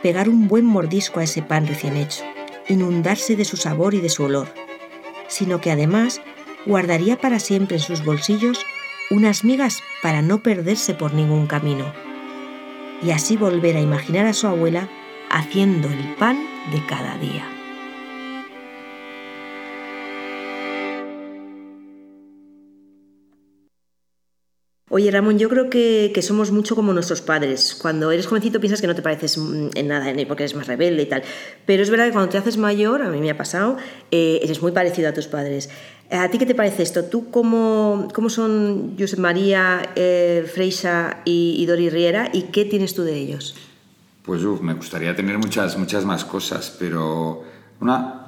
pegar 0.02 0.30
un 0.30 0.48
buen 0.48 0.64
mordisco 0.64 1.20
a 1.20 1.24
ese 1.24 1.42
pan 1.42 1.68
recién 1.68 1.98
hecho, 1.98 2.24
inundarse 2.70 3.36
de 3.36 3.44
su 3.44 3.58
sabor 3.58 3.94
y 3.94 4.00
de 4.00 4.08
su 4.08 4.24
olor, 4.24 4.48
sino 5.28 5.60
que 5.60 5.70
además 5.70 6.22
guardaría 6.66 7.20
para 7.20 7.40
siempre 7.40 7.76
en 7.76 7.84
sus 7.84 8.06
bolsillos 8.06 8.66
unas 9.12 9.44
migas 9.44 9.84
para 10.02 10.22
no 10.22 10.42
perderse 10.42 10.94
por 10.94 11.14
ningún 11.14 11.46
camino, 11.46 11.92
y 13.04 13.12
así 13.12 13.38
volver 13.38 13.76
a 13.76 13.82
imaginar 13.82 14.26
a 14.26 14.34
su 14.34 14.48
abuela 14.48 14.88
haciendo 15.30 15.90
el 15.90 16.16
pan 16.16 16.38
de 16.72 16.86
cada 16.86 17.18
día. 17.18 17.53
Oye, 24.96 25.10
Ramón, 25.10 25.40
yo 25.40 25.50
creo 25.50 25.72
que, 25.72 26.14
somos 26.22 26.52
mucho 26.52 26.76
como 26.76 26.94
nuestros 26.94 27.20
padres. 27.22 27.74
Cuando 27.74 28.12
eres 28.12 28.28
jovencito 28.28 28.60
piensas 28.60 28.80
que 28.80 28.86
no 28.86 28.94
te 28.94 29.02
pareces 29.02 29.40
mm, 29.40 29.70
en 29.74 29.88
nada, 29.88 30.14
porque 30.28 30.44
eres 30.44 30.56
más 30.56 30.68
rebelde 30.68 31.02
y 31.02 31.06
tal. 31.08 31.24
Pero 31.66 31.82
es 31.82 31.90
verdad 31.90 32.06
que 32.06 32.12
cuando 32.12 32.30
te 32.30 32.38
haces 32.38 32.58
mayor, 32.58 33.02
a 33.02 33.10
mí 33.10 33.20
me 33.20 33.32
ha 33.32 33.36
pasado, 33.36 33.76
eh, 34.12 34.40
eres 34.44 34.62
muy 34.62 34.72
parecido 34.72 35.10
a 35.10 35.12
tus 35.12 35.26
padres. 35.26 35.72
¿A 36.12 36.30
ti 36.30 36.38
qué 36.38 36.46
te 36.46 36.54
parece 36.54 36.84
esto? 36.84 37.06
¿Tú 37.06 37.32
cómo, 37.32 38.08
cómo 38.14 38.30
son 38.30 38.96
Josep 39.00 39.18
María, 39.18 39.82
eh, 39.96 40.48
Freisa 40.54 41.22
y, 41.26 41.66
Dori 41.66 41.90
Riera 41.90 42.30
y 42.32 42.44
qué 42.52 42.64
tienes 42.64 42.94
tú 42.94 43.02
de 43.02 43.18
ellos? 43.18 43.56
Pues 44.22 44.44
me 44.44 44.76
gustaría 44.76 45.16
tener 45.16 45.40
muchas, 45.40 45.76
muchas 45.76 46.06
más 46.06 46.24
cosas, 46.24 46.72
pero 46.78 47.44
una, 47.82 48.23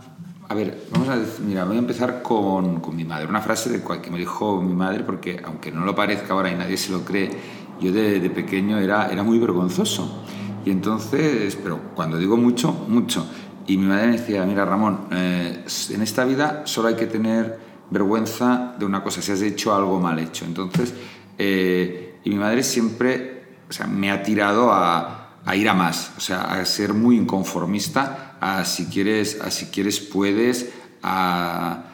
A 0.48 0.54
ver, 0.54 0.88
vamos 0.92 1.10
a 1.10 1.18
decir, 1.18 1.44
mira, 1.46 1.66
voy 1.66 1.76
a 1.76 1.80
empezar 1.80 2.22
con, 2.22 2.80
con, 2.80 2.96
mi 2.96 3.04
madre. 3.04 3.28
Una 3.28 3.42
frase 3.42 3.70
de 3.70 3.80
cual 3.82 4.02
que 4.02 4.12
me 4.12 4.20
dijo 4.20 4.62
mi 4.62 4.74
madre, 4.74 5.04
porque 5.04 5.42
aunque 5.44 5.72
no 5.72 5.86
lo 5.86 5.96
parezca 5.96 6.34
ahora 6.34 6.52
y 6.52 6.56
nadie 6.56 6.78
se 6.78 6.92
lo 6.92 7.04
cree, 7.04 7.32
yo 7.82 7.92
de, 7.92 8.20
de 8.20 8.30
pequeño 8.30 8.78
era, 8.78 9.10
era 9.12 9.24
muy 9.24 9.40
vergonzoso. 9.40 10.24
Y 10.64 10.72
entonces, 10.72 11.58
pero 11.62 11.80
cuando 11.96 12.18
digo 12.18 12.38
mucho, 12.38 12.72
mucho. 12.88 13.26
Y 13.68 13.78
mi 13.78 13.88
madre 13.88 14.08
me 14.08 14.18
decía, 14.18 14.46
mira 14.46 14.66
Ramón, 14.66 15.08
eh, 15.12 15.66
en 15.90 16.02
esta 16.02 16.26
vida 16.26 16.62
solo 16.66 16.90
hay 16.90 16.96
que 16.96 17.08
tener 17.08 17.60
vergüenza 17.90 18.76
de 18.78 18.86
una 18.86 19.04
cosa, 19.04 19.22
si 19.22 19.32
has 19.32 19.42
hecho 19.42 19.76
algo 19.76 20.00
mal 20.00 20.20
hecho. 20.20 20.46
Entonces, 20.46 20.94
eh, 21.38 22.20
y 22.24 22.30
mi 22.30 22.36
madre 22.36 22.62
siempre 22.62 23.36
o 23.70 23.74
sea, 23.74 23.88
me 23.88 24.12
ha 24.12 24.22
tirado 24.22 24.72
a, 24.72 25.25
a, 25.46 25.56
ir 25.56 25.70
a 25.70 25.74
más, 25.74 26.12
o 26.18 26.20
sea, 26.20 26.42
a 26.42 26.66
ser 26.66 26.94
muy 26.94 27.18
inconformista, 27.18 28.38
a 28.42 28.66
si 28.66 28.86
quieres, 28.86 29.40
a 29.42 29.52
si 29.52 29.68
quieres 29.68 30.00
puedes, 30.00 30.72
a, 31.02 31.92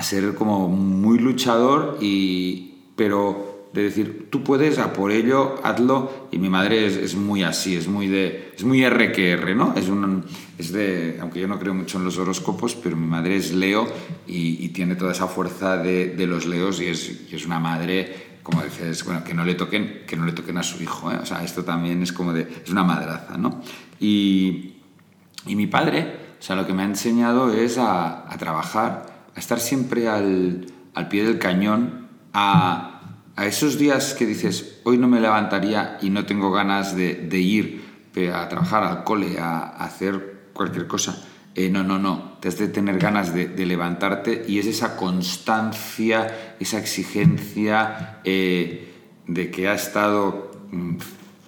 ser 0.00 0.34
como 0.34 0.68
muy 0.68 1.18
luchador, 1.18 1.98
y, 2.00 2.74
pero 2.96 3.68
de 3.72 3.84
decir, 3.84 4.28
tú 4.30 4.42
puedes, 4.42 4.78
a 4.78 4.92
por 4.92 5.12
ello, 5.12 5.54
hazlo. 5.62 6.28
Y 6.32 6.38
mi 6.38 6.48
madre 6.48 6.86
es, 6.86 7.14
muy 7.14 7.42
así, 7.42 7.76
es 7.76 7.86
muy 7.86 8.08
de, 8.08 8.52
es 8.56 8.64
muy 8.64 8.82
R 8.82 9.12
que 9.12 9.32
R, 9.32 9.54
¿no? 9.54 9.74
Es, 9.76 9.88
un, 9.88 10.24
es 10.58 10.72
de, 10.72 11.18
aunque 11.20 11.40
yo 11.40 11.46
no 11.46 11.58
creo 11.58 11.74
mucho 11.74 11.98
en 11.98 12.04
los 12.04 12.18
horóscopos, 12.18 12.74
pero 12.74 12.96
mi 12.96 13.06
madre 13.06 13.36
es 13.36 13.52
Leo 13.52 13.86
y, 14.26 14.68
tiene 14.70 14.94
toda 14.94 15.12
esa 15.12 15.26
fuerza 15.26 15.76
de, 15.76 16.14
de 16.14 16.26
los 16.26 16.46
Leos 16.46 16.80
y 16.80 16.86
es, 16.86 17.26
y 17.30 17.36
es, 17.36 17.44
una 17.46 17.58
madre, 17.58 18.29
como 18.42 18.62
dices, 18.62 19.04
bueno, 19.04 19.24
que 19.24 19.34
no 19.34 19.44
le 19.44 19.54
toquen, 19.54 20.04
que 20.06 20.16
no 20.16 20.24
le 20.24 20.32
toquen 20.32 20.58
a 20.58 20.62
su 20.62 20.82
hijo, 20.82 21.10
¿eh? 21.12 21.18
O 21.22 21.26
sea, 21.26 21.44
esto 21.44 21.64
también 21.64 22.02
es 22.02 22.12
como 22.12 22.32
de, 22.32 22.62
es 22.64 22.70
una 22.70 22.84
madraza, 22.84 23.36
¿no? 23.36 23.60
Y, 23.98 24.76
y 25.46 25.56
mi 25.56 25.66
padre, 25.66 26.34
o 26.38 26.42
sea, 26.42 26.56
lo 26.56 26.66
que 26.66 26.72
me 26.72 26.82
ha 26.82 26.86
enseñado 26.86 27.52
es 27.52 27.78
a, 27.78 28.30
a 28.32 28.38
trabajar, 28.38 29.26
a 29.34 29.38
estar 29.38 29.60
siempre 29.60 30.08
al, 30.08 30.66
al 30.94 31.08
pie 31.08 31.24
del 31.24 31.38
cañón, 31.38 32.08
a 32.32 32.90
a 33.40 33.46
esos 33.46 33.78
días 33.78 34.12
que 34.12 34.26
dices, 34.26 34.80
hoy 34.84 34.98
no 34.98 35.08
me 35.08 35.18
levantaría 35.18 35.96
y 36.02 36.10
no 36.10 36.26
tengo 36.26 36.50
ganas 36.52 36.94
de, 36.94 37.14
de 37.14 37.38
ir 37.38 37.82
a 38.34 38.46
trabajar 38.50 38.84
al 38.84 39.02
cole, 39.02 39.38
a, 39.38 39.60
a 39.60 39.84
hacer 39.84 40.50
cualquier 40.52 40.86
cosa, 40.86 41.16
eh, 41.54 41.68
no, 41.68 41.82
no, 41.82 41.98
no, 41.98 42.36
te 42.40 42.48
has 42.48 42.58
de 42.58 42.68
tener 42.68 42.98
ganas 42.98 43.34
de, 43.34 43.48
de, 43.48 43.66
levantarte 43.66 44.44
y 44.46 44.60
es 44.60 44.66
esa 44.66 44.96
constancia, 44.96 46.54
esa 46.60 46.78
exigencia 46.78 48.20
eh, 48.22 48.94
de 49.26 49.50
que 49.50 49.68
ha 49.68 49.74
estado 49.74 50.52
mm, 50.70 50.96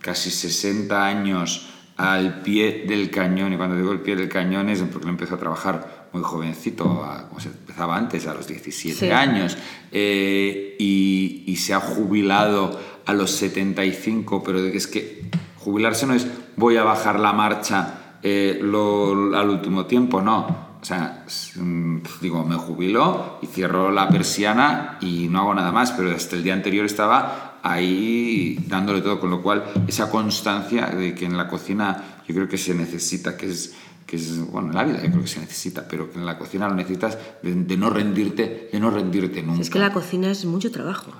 casi 0.00 0.30
60 0.30 1.06
años 1.06 1.68
al 1.96 2.42
pie 2.42 2.84
del 2.88 3.10
cañón, 3.10 3.52
y 3.52 3.56
cuando 3.56 3.76
digo 3.76 3.92
el 3.92 4.00
pie 4.00 4.16
del 4.16 4.28
cañón 4.28 4.68
es 4.70 4.82
porque 4.82 5.04
lo 5.06 5.12
empezó 5.12 5.36
a 5.36 5.38
trabajar 5.38 6.08
muy 6.12 6.22
jovencito, 6.22 6.84
como 7.28 7.40
se 7.40 7.48
empezaba 7.48 7.96
antes, 7.96 8.26
a 8.26 8.34
los 8.34 8.48
17 8.48 8.98
sí. 8.98 9.10
años, 9.10 9.56
eh, 9.92 10.74
y, 10.80 11.44
y, 11.46 11.56
se 11.56 11.74
ha 11.74 11.80
jubilado 11.80 12.78
a 13.06 13.14
los 13.14 13.30
75, 13.30 14.42
pero 14.42 14.58
es 14.58 14.86
que 14.88 15.22
jubilarse 15.58 16.06
no 16.06 16.14
es 16.14 16.26
voy 16.56 16.76
a 16.76 16.82
bajar 16.82 17.20
la 17.20 17.32
marcha 17.32 18.01
eh, 18.22 18.58
lo, 18.62 19.36
al 19.36 19.50
último 19.50 19.86
tiempo, 19.86 20.22
no. 20.22 20.72
O 20.80 20.84
sea, 20.84 21.24
mm, 21.56 21.98
digo, 22.20 22.44
me 22.44 22.56
jubilo 22.56 23.38
y 23.40 23.46
cierro 23.46 23.90
la 23.90 24.08
persiana 24.08 24.98
y 25.00 25.28
no 25.28 25.40
hago 25.40 25.54
nada 25.54 25.70
más, 25.70 25.92
pero 25.92 26.10
hasta 26.10 26.36
el 26.36 26.42
día 26.42 26.54
anterior 26.54 26.84
estaba 26.84 27.58
ahí 27.62 28.58
dándole 28.66 29.00
todo, 29.00 29.20
con 29.20 29.30
lo 29.30 29.42
cual 29.42 29.64
esa 29.86 30.10
constancia 30.10 30.86
de 30.86 31.14
que 31.14 31.24
en 31.24 31.36
la 31.36 31.48
cocina 31.48 32.22
yo 32.26 32.34
creo 32.34 32.48
que 32.48 32.58
se 32.58 32.74
necesita, 32.74 33.36
que 33.36 33.50
es 33.50 33.74
que 34.06 34.16
es, 34.16 34.44
bueno, 34.50 34.68
en 34.68 34.74
la 34.74 34.84
vida 34.84 35.02
yo 35.02 35.10
creo 35.10 35.22
que 35.22 35.28
se 35.28 35.40
necesita, 35.40 35.86
pero 35.88 36.10
que 36.10 36.18
en 36.18 36.26
la 36.26 36.36
cocina 36.36 36.68
lo 36.68 36.74
necesitas 36.74 37.16
de, 37.42 37.54
de, 37.54 37.76
no 37.76 37.88
rendirte, 37.88 38.68
de 38.70 38.80
no 38.80 38.90
rendirte 38.90 39.42
nunca. 39.42 39.62
Es 39.62 39.70
que 39.70 39.78
la 39.78 39.92
cocina 39.92 40.30
es 40.30 40.44
mucho 40.44 40.70
trabajo. 40.70 41.12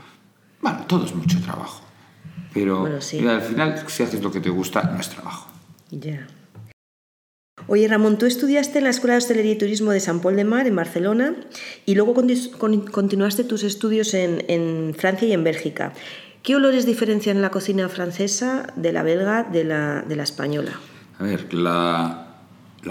Bueno, 0.60 0.84
todo 0.86 1.06
es 1.06 1.14
mucho 1.14 1.40
trabajo. 1.40 1.82
Pero 2.52 2.80
bueno, 2.80 3.00
sí. 3.00 3.26
al 3.26 3.40
final, 3.40 3.84
si 3.86 4.02
haces 4.02 4.22
lo 4.22 4.30
que 4.30 4.40
te 4.40 4.50
gusta, 4.50 4.82
no 4.82 5.00
es 5.00 5.08
trabajo. 5.08 5.48
Ya. 5.90 6.00
Yeah. 6.00 6.26
Oye, 7.68 7.86
Ramón, 7.88 8.18
tú 8.18 8.26
estudiaste 8.26 8.78
en 8.78 8.84
la 8.84 8.90
Escuela 8.90 9.14
de 9.14 9.18
Hostelería 9.18 9.52
y 9.52 9.58
Turismo 9.58 9.92
de 9.92 10.00
San 10.00 10.20
Paul 10.20 10.36
de 10.36 10.44
Mar, 10.44 10.66
en 10.66 10.76
Barcelona, 10.76 11.34
y 11.86 11.94
luego 11.94 12.14
continuaste 12.14 13.44
tus 13.44 13.62
estudios 13.62 14.14
en, 14.14 14.94
Francia 14.96 15.28
y 15.28 15.32
en 15.32 15.44
Bélgica. 15.44 15.92
¿Qué 16.42 16.56
olores 16.56 16.86
diferencian 16.86 17.40
la 17.40 17.50
cocina 17.50 17.88
francesa 17.88 18.66
de 18.74 18.92
la 18.92 19.02
belga 19.02 19.44
de 19.44 19.64
la, 19.64 20.22
española? 20.22 20.72
A 21.18 21.22
ver, 21.22 21.54
la, 21.54 22.38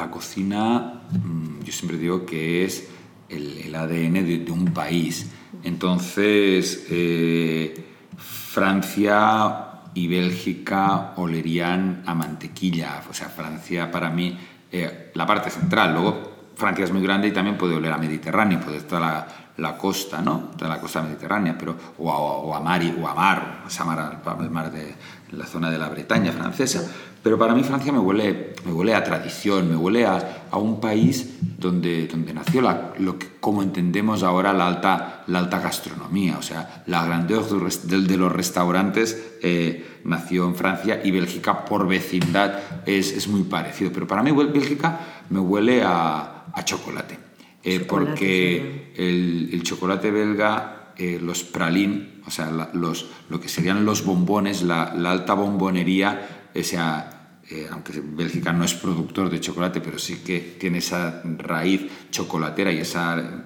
cocina, 0.09 1.01
mm, 1.11 1.63
yo 1.63 1.73
siempre 1.73 1.97
digo 1.97 2.25
que 2.25 2.63
es 2.63 2.87
el, 3.27 3.57
el 3.57 3.75
ADN 3.75 4.13
de, 4.13 4.39
de, 4.39 4.51
un 4.51 4.73
país. 4.73 5.27
Entonces, 5.63 6.85
eh, 6.89 7.73
Francia 8.17 9.67
y 9.93 10.07
Bélgica 10.07 11.13
olerían 11.17 12.03
a 12.05 12.13
mantequilla. 12.13 13.03
O 13.09 13.13
sea, 13.13 13.29
Francia 13.29 13.91
para 13.91 14.09
mí, 14.09 14.37
eh, 14.71 15.11
la 15.13 15.25
parte 15.25 15.49
central. 15.49 15.93
Luego, 15.93 16.31
Francia 16.55 16.85
es 16.85 16.91
muy 16.91 17.01
grande 17.01 17.27
y 17.27 17.31
también 17.31 17.57
puede 17.57 17.75
oler 17.75 17.91
a 17.91 17.97
Mediterráneo, 17.97 18.59
puede 18.59 18.77
estar 18.77 19.01
la, 19.01 19.27
la 19.57 19.77
costa, 19.77 20.21
¿no? 20.21 20.51
De 20.57 20.67
la 20.67 20.79
costa 20.79 21.01
mediterránea, 21.01 21.55
pero, 21.57 21.75
o, 21.97 22.11
a, 22.11 22.17
o 22.17 22.55
a 22.55 22.59
mar, 22.59 22.81
o 23.01 23.07
a 23.07 23.15
mar, 23.15 23.63
o 23.65 23.85
mar, 23.85 24.17
el 24.41 24.49
mar 24.49 24.71
de 24.71 24.95
la 25.31 25.45
zona 25.45 25.69
de 25.69 25.77
la 25.77 25.89
Bretaña 25.89 26.31
francesa. 26.31 26.83
Pero 27.23 27.37
para 27.37 27.53
mí 27.53 27.63
Francia 27.63 27.91
me 27.91 27.99
huele, 27.99 28.53
me 28.65 28.73
huele 28.73 28.95
a 28.95 29.03
tradición, 29.03 29.69
me 29.69 29.75
huele 29.75 30.05
a, 30.05 30.47
a 30.49 30.57
un 30.57 30.79
país 30.79 31.37
donde, 31.39 32.07
donde 32.07 32.33
nació 32.33 32.61
la, 32.61 32.93
lo 32.97 33.19
que, 33.19 33.27
como 33.39 33.61
entendemos 33.61 34.23
ahora 34.23 34.53
la 34.53 34.67
alta, 34.67 35.23
la 35.27 35.39
alta 35.39 35.59
gastronomía. 35.59 36.37
O 36.39 36.41
sea, 36.41 36.83
la 36.87 37.05
grandeur 37.05 37.45
de, 37.47 38.01
de 38.01 38.17
los 38.17 38.31
restaurantes 38.31 39.35
eh, 39.43 39.99
nació 40.03 40.45
en 40.45 40.55
Francia 40.55 41.01
y 41.03 41.11
Bélgica 41.11 41.63
por 41.65 41.87
vecindad 41.87 42.59
es, 42.87 43.11
es 43.11 43.27
muy 43.27 43.43
parecido. 43.43 43.91
Pero 43.93 44.07
para 44.07 44.23
mí 44.23 44.31
Bélgica 44.31 44.99
me 45.29 45.39
huele 45.39 45.83
a, 45.83 46.45
a 46.51 46.65
chocolate. 46.65 47.19
Eh, 47.63 47.81
chocolate 47.81 47.85
porque 47.85 48.91
sí. 48.95 49.01
el, 49.03 49.49
el, 49.53 49.61
chocolate 49.61 50.09
belga, 50.09 50.93
eh, 50.97 51.19
los 51.21 51.43
pralín, 51.43 52.21
o 52.25 52.31
sea, 52.31 52.49
la, 52.49 52.71
los, 52.73 53.11
lo 53.29 53.39
que 53.39 53.47
serían 53.47 53.85
los 53.85 54.03
bombones, 54.03 54.63
la, 54.63 54.95
la 54.95 55.11
alta 55.11 55.35
bombonería, 55.35 56.40
o 56.55 56.63
sea, 56.63 57.39
eh, 57.49 57.67
aunque 57.71 58.01
Bélgica 58.03 58.53
no 58.53 58.63
es 58.63 58.73
productor 58.73 59.29
de 59.29 59.39
chocolate, 59.39 59.81
pero 59.81 59.99
sí 59.99 60.17
que 60.25 60.55
tiene 60.59 60.77
esa 60.77 61.21
raíz 61.37 61.81
chocolatera 62.09 62.71
y 62.71 62.79
esa 62.79 63.43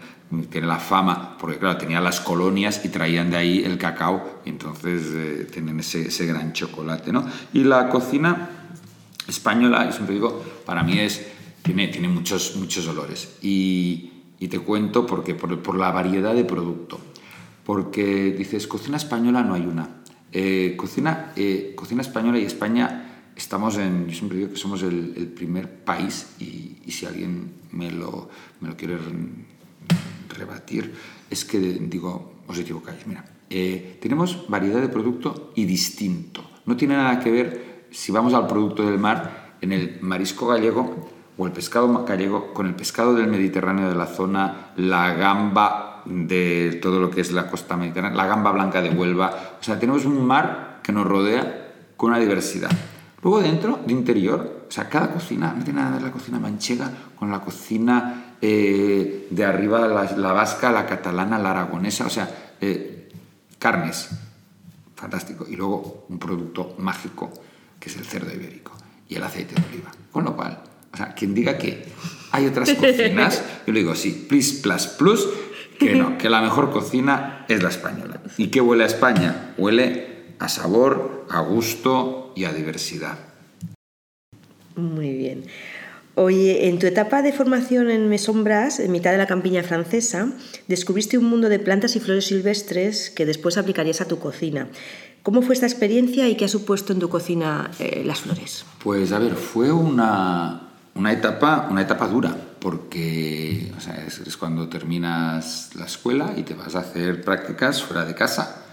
tiene 0.49 0.67
la 0.67 0.79
fama, 0.79 1.37
porque 1.39 1.57
claro, 1.57 1.77
tenía 1.77 2.01
las 2.01 2.19
colonias 2.19 2.83
y 2.83 2.89
traían 2.89 3.29
de 3.29 3.37
ahí 3.37 3.63
el 3.63 3.77
cacao, 3.77 4.41
y 4.43 4.49
entonces 4.49 5.03
eh, 5.13 5.47
tienen 5.51 5.79
ese, 5.79 6.07
ese, 6.07 6.25
gran 6.25 6.53
chocolate, 6.53 7.11
¿no? 7.11 7.25
Y 7.53 7.63
la 7.63 7.89
cocina 7.89 8.49
española, 9.27 9.91
siempre 9.91 10.15
digo, 10.15 10.43
para 10.65 10.83
mí 10.83 10.99
es, 10.99 11.25
tiene, 11.61 11.87
tiene 11.87 12.07
muchos, 12.09 12.55
muchos 12.57 12.87
olores. 12.87 13.37
Y, 13.41 14.11
y 14.39 14.47
te 14.47 14.59
cuento 14.59 15.05
porque, 15.05 15.35
por, 15.35 15.61
por 15.61 15.77
la 15.77 15.91
variedad 15.91 16.33
de 16.33 16.43
producto. 16.43 16.99
Porque 17.63 18.35
dices, 18.37 18.67
cocina 18.67 18.97
española 18.97 19.41
no 19.41 19.53
hay 19.53 19.65
una 19.65 20.03
eh, 20.38 20.76
cocina, 20.76 21.32
eh, 21.38 21.71
cocina 21.78 22.02
española 22.02 22.38
y 22.38 22.43
España 22.43 23.30
estamos 23.38 23.78
en, 23.78 24.10
yo 24.10 24.13
siempre 24.13 24.38
digo 24.38 24.52
que 24.52 24.58
somos 24.58 24.84
el, 24.84 25.32
primer 25.34 25.86
país 25.86 26.36
y, 26.39 26.91
si 26.91 27.06
alguien 27.06 27.54
me 27.71 27.89
lo, 27.89 28.30
me 28.60 28.67
lo 28.67 28.76
quiere 28.76 28.98
rebatir, 30.28 30.93
es 31.30 31.45
que 31.45 31.58
digo, 31.58 32.34
os 32.48 32.60
equivocáis, 32.60 33.08
mira, 33.08 33.24
eh, 33.50 33.98
tenemos 34.02 34.45
variedad 34.50 34.82
de 34.82 34.89
producto 34.89 35.54
y 35.56 35.63
distinto. 35.63 36.43
No 36.65 36.76
tiene 36.76 36.98
nada 36.98 37.17
que 37.21 37.32
ver 37.32 37.86
si 37.91 38.12
vamos 38.12 38.34
al 38.34 38.45
producto 38.45 38.86
del 38.86 39.00
mar, 39.00 39.56
en 39.62 39.71
el 39.71 40.00
marisco 40.02 40.48
gallego 40.48 41.08
o 41.38 41.45
el 41.45 41.54
pescado 41.54 42.04
gallego 42.04 42.54
con 42.54 42.67
el 42.67 42.76
pescado 42.76 43.13
del 43.13 43.28
Mediterráneo 43.28 43.88
de 43.88 43.95
la 43.95 44.08
zona, 44.08 44.74
la 44.76 45.13
gamba 45.13 45.94
de 46.05 46.79
todo 46.81 46.99
lo 46.99 47.09
que 47.09 47.21
es 47.21 47.31
la 47.31 47.49
costa 47.49 47.75
mediterránea, 47.77 48.15
la 48.15 48.27
gamba 48.27 48.51
blanca 48.51 48.81
de 48.81 48.89
Huelva. 48.89 49.57
O 49.59 49.63
sea, 49.63 49.79
tenemos 49.79 50.05
un 50.05 50.25
mar 50.25 50.79
que 50.83 50.91
nos 50.91 51.05
rodea 51.05 51.73
con 51.97 52.11
una 52.11 52.19
diversidad. 52.19 52.71
Luego 53.21 53.41
dentro, 53.41 53.79
de 53.85 53.91
interior, 53.91 54.65
o 54.67 54.71
sea, 54.71 54.87
cada 54.87 55.11
cocina, 55.11 55.53
no 55.57 55.63
tiene 55.63 55.79
nada 55.79 55.97
que 55.97 56.03
ver 56.03 56.03
la 56.03 56.11
cocina 56.11 56.39
manchega 56.39 56.91
con 57.17 57.31
la 57.31 57.41
cocina 57.41 58.35
eh, 58.41 59.27
de 59.31 59.45
arriba, 59.45 59.87
la, 59.87 60.03
la, 60.15 60.31
vasca, 60.31 60.71
la 60.71 60.85
catalana, 60.85 61.39
la 61.39 61.51
aragonesa, 61.51 62.05
o 62.05 62.09
sea, 62.09 62.29
eh, 62.61 63.09
carnes, 63.57 64.09
fantástico. 64.95 65.47
Y 65.49 65.55
luego 65.55 66.05
un 66.09 66.19
producto 66.19 66.75
mágico, 66.77 67.31
que 67.79 67.89
es 67.89 67.97
el 67.97 68.05
cerdo 68.05 68.31
ibérico 68.33 68.73
y 69.09 69.15
el 69.15 69.23
aceite 69.23 69.55
de 69.55 69.67
oliva. 69.69 69.91
Con 70.11 70.25
lo 70.25 70.35
cual, 70.35 70.61
o 70.93 70.97
sea, 70.97 71.13
quien 71.13 71.33
diga 71.33 71.57
que 71.57 71.85
hay 72.31 72.45
otras 72.45 72.69
cocinas, 72.79 73.43
yo 73.65 73.73
le 73.73 73.79
digo, 73.79 73.95
sí, 73.95 74.27
please, 74.29 74.61
plus, 74.61 74.87
plus, 74.87 75.27
que 75.79 75.95
no, 75.95 76.17
que 76.17 76.29
la 76.29 76.41
mejor 76.41 76.71
cocina 76.71 77.45
es 77.47 77.63
la 77.63 77.69
española. 77.69 78.21
¿Y 78.38 78.47
qué 78.47 78.61
huele 78.61 78.83
a 78.83 78.88
España? 78.88 79.53
Huele 79.57 80.33
a 80.39 80.49
sabor, 80.49 81.25
a 81.29 81.39
gusto 81.41 82.33
y 82.35 82.45
a 82.45 82.53
diversidad. 82.53 83.17
Muy 84.75 85.13
bien. 85.13 85.45
Oye, 86.17 86.69
en 86.69 86.79
tu 86.79 86.88
etapa 86.88 87.21
de 87.21 87.33
formación 87.33 87.91
en 87.91 88.07
Mesombras, 88.07 88.79
en 88.79 88.91
mitad 88.91 89.11
de 89.11 89.17
la 89.17 89.27
campiña 89.27 89.63
francesa, 89.63 90.31
descubriste 90.69 91.17
un 91.17 91.25
mundo 91.25 91.49
de 91.49 91.59
plantas 91.59 91.97
y 91.97 91.99
flores 91.99 92.27
silvestres 92.27 93.09
que 93.09 93.25
después 93.25 93.57
aplicarías 93.57 93.99
a 93.99 94.07
tu 94.07 94.17
cocina. 94.17 94.69
¿Cómo 95.23 95.41
fue 95.41 95.55
esta 95.55 95.65
experiencia 95.65 96.29
y 96.29 96.38
qué 96.38 96.45
ha 96.45 96.47
supuesto 96.47 96.93
en 96.93 96.99
tu 96.99 97.09
cocina 97.09 97.69
eh, 97.79 98.03
las 98.05 98.21
flores? 98.21 98.63
Pues 98.81 99.11
a 99.11 99.19
ver, 99.19 99.33
fue 99.33 99.73
una, 99.73 100.69
una, 100.93 101.11
etapa, 101.11 101.67
una 101.69 101.81
etapa 101.81 102.07
dura, 102.07 102.33
porque 102.65 103.71
o 103.78 103.80
sea, 103.80 104.04
es, 104.08 104.38
cuando 104.38 104.67
terminas 104.67 105.69
la 105.75 105.86
escuela 105.86 106.34
y 106.36 106.41
te 106.41 106.56
vas 106.56 106.75
a 106.75 106.80
hacer 106.80 107.23
prácticas 107.23 107.84
fuera 107.84 108.06
de 108.06 108.15
casa, 108.15 108.65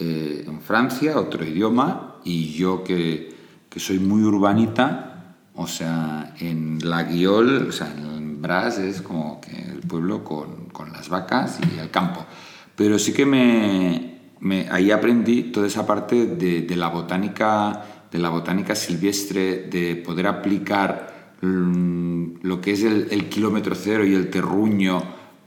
eh, 0.00 0.42
en 0.48 0.60
Francia, 0.60 1.16
otro 1.16 1.44
idioma, 1.44 2.16
y 2.24 2.54
yo 2.54 2.82
que, 2.82 3.36
que 3.70 3.78
soy 3.78 4.00
muy 4.00 4.24
urbanita, 4.24 5.36
o 5.54 5.68
sea, 5.68 6.34
en 6.40 6.80
La 6.82 7.04
Guiol, 7.04 7.68
o 7.68 7.72
sea, 7.72 7.94
en 7.96 8.42
Bras 8.42 8.78
es 8.78 9.00
como 9.00 9.40
que 9.40 9.56
el 9.56 9.78
pueblo 9.82 10.24
con, 10.24 10.64
con 10.70 10.92
las 10.92 11.08
vacas 11.08 11.60
y 11.72 11.78
el 11.78 11.92
campo. 11.92 12.26
Pero 12.74 12.98
sí 12.98 13.12
que 13.12 13.26
me, 13.26 14.22
me, 14.40 14.68
ahí 14.72 14.90
aprendí 14.90 15.52
toda 15.52 15.68
esa 15.68 15.86
parte 15.86 16.26
de, 16.26 16.62
de, 16.62 16.74
la 16.74 16.88
botánica 16.88 18.08
de 18.10 18.18
la 18.18 18.28
botánica 18.30 18.74
silvestre, 18.74 19.68
de 19.70 19.94
poder 19.94 20.26
aplicar 20.26 21.15
lo 21.42 22.60
que 22.60 22.72
es 22.72 22.82
el, 22.82 23.08
el, 23.10 23.28
kilómetro 23.28 23.74
cero 23.74 24.04
y 24.04 24.14
el 24.14 24.30
terruño 24.30 25.02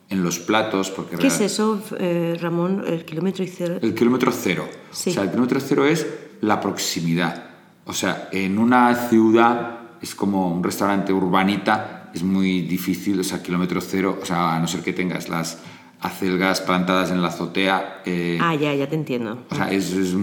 en 0.09 0.23
los 0.23 0.39
platos. 0.39 0.91
Porque 0.91 1.17
¿Qué 1.17 1.27
es 1.27 1.39
eso, 1.39 1.81
eh, 1.99 2.37
Ramón, 2.39 2.83
el 2.85 3.05
kilómetro 3.05 3.45
cero? 3.47 3.79
El 3.81 3.93
kilómetro 3.93 4.31
cero. 4.31 4.67
Sí. 4.91 5.11
O 5.11 5.13
sea, 5.13 5.23
el 5.23 5.29
kilómetro 5.29 5.59
cero 5.59 5.85
es 5.85 6.07
la 6.41 6.59
proximidad. 6.59 7.43
O 7.85 7.93
sea, 7.93 8.29
en 8.31 8.59
una 8.59 8.93
ciudad 9.09 9.79
es 10.01 10.15
como 10.15 10.53
un 10.53 10.63
restaurante 10.63 11.11
urbanita, 11.11 12.11
es 12.13 12.23
muy 12.23 12.61
difícil, 12.61 13.19
o 13.19 13.23
sea, 13.23 13.41
kilómetro 13.41 13.81
cero, 13.81 14.19
o 14.21 14.25
sea, 14.25 14.55
a 14.55 14.59
no 14.59 14.67
ser 14.67 14.81
que 14.81 14.93
tengas 14.93 15.29
las 15.29 15.59
acelgas 16.01 16.61
plantadas 16.61 17.11
en 17.11 17.21
la 17.21 17.29
azotea. 17.29 18.01
Eh, 18.05 18.37
ah, 18.41 18.55
ya, 18.55 18.73
ya 18.73 18.87
te 18.87 18.95
entiendo. 18.95 19.39
O 19.49 19.55
sea, 19.55 19.71
es, 19.71 19.91
es, 19.91 20.13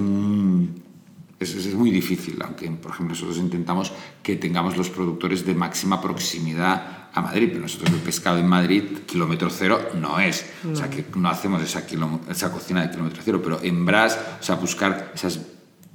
es, 1.38 1.74
muy 1.74 1.90
difícil, 1.90 2.40
aunque, 2.42 2.70
por 2.70 2.92
ejemplo, 2.92 3.14
nosotros 3.14 3.38
intentamos 3.38 3.92
que 4.22 4.36
tengamos 4.36 4.76
los 4.76 4.88
productores 4.88 5.44
de 5.44 5.54
máxima 5.54 6.00
proximidad 6.00 7.08
a 7.12 7.20
Madrid, 7.20 7.48
pero 7.48 7.62
nosotros 7.62 7.90
el 7.92 8.00
pescado 8.00 8.38
en 8.38 8.46
Madrid, 8.46 8.82
kilómetro 9.06 9.50
cero, 9.50 9.80
no 9.94 10.18
es. 10.18 10.46
O 10.70 10.74
sea, 10.74 10.88
que 10.88 11.04
no 11.14 11.28
hacemos 11.28 11.62
esa, 11.62 11.84
esa 12.30 12.52
cocina 12.52 12.82
de 12.82 12.90
kilómetro 12.90 13.22
cero, 13.24 13.40
pero 13.42 13.60
en 13.62 13.84
Bras, 13.84 14.18
o 14.40 14.42
sea, 14.42 14.56
buscar 14.56 15.12
esas 15.14 15.40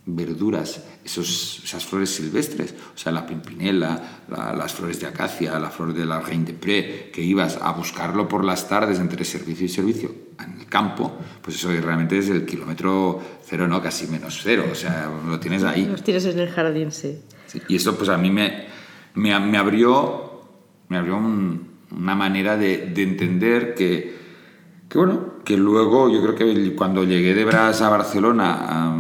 verduras, 0.06 0.84
esos, 1.04 1.62
esas 1.64 1.86
flores 1.86 2.10
silvestres, 2.10 2.74
o 2.96 2.98
sea, 2.98 3.12
la 3.12 3.26
pimpinela, 3.26 4.24
las 4.30 4.74
flores 4.74 5.00
de 5.00 5.08
acacia, 5.08 5.60
la 5.60 5.70
flor 5.70 5.94
de 5.94 6.06
la 6.06 6.20
reine 6.20 6.46
de 6.46 6.54
pré, 6.54 7.12
que 7.12 7.22
ibas 7.22 7.58
a 7.62 7.72
buscarlo 7.72 8.28
por 8.28 8.44
las 8.44 8.68
tardes 8.68 9.00
entre 9.00 9.26
servicio 9.26 9.66
y 9.66 9.70
servicio 9.70 10.31
en 10.44 10.60
el 10.60 10.66
campo, 10.68 11.18
pues 11.42 11.58
eso 11.58 11.70
realmente 11.70 12.18
es 12.18 12.30
el 12.30 12.46
kilómetro 12.46 13.22
cero, 13.44 13.68
no, 13.68 13.82
casi 13.82 14.08
menos 14.08 14.40
cero, 14.44 14.66
o 14.72 14.76
sea, 14.76 15.10
lo 15.26 15.40
tienes 15.40 15.64
ahí. 15.64 15.86
Los 15.86 16.04
tienes 16.04 16.26
en 16.26 16.40
el 16.40 16.50
jardín, 16.50 16.92
sí. 16.92 17.22
y 17.68 17.76
eso 17.76 17.98
pues 17.98 18.10
a 18.10 18.18
mí 18.18 18.30
me, 18.30 18.66
me, 19.16 19.38
me 19.40 19.58
abrió, 19.58 20.44
me 20.90 20.98
abrió 20.98 21.18
una 21.18 22.16
manera 22.16 22.58
de, 22.58 22.88
de 22.94 23.04
entender 23.04 23.74
que, 23.76 24.16
que, 24.88 24.98
bueno, 24.98 25.36
que 25.44 25.58
luego 25.58 26.10
yo 26.10 26.22
creo 26.22 26.36
que 26.36 26.76
cuando 26.76 27.04
llegué 27.04 27.34
de 27.34 27.46
Bras 27.46 27.82
a 27.82 27.90
Barcelona, 27.90 28.98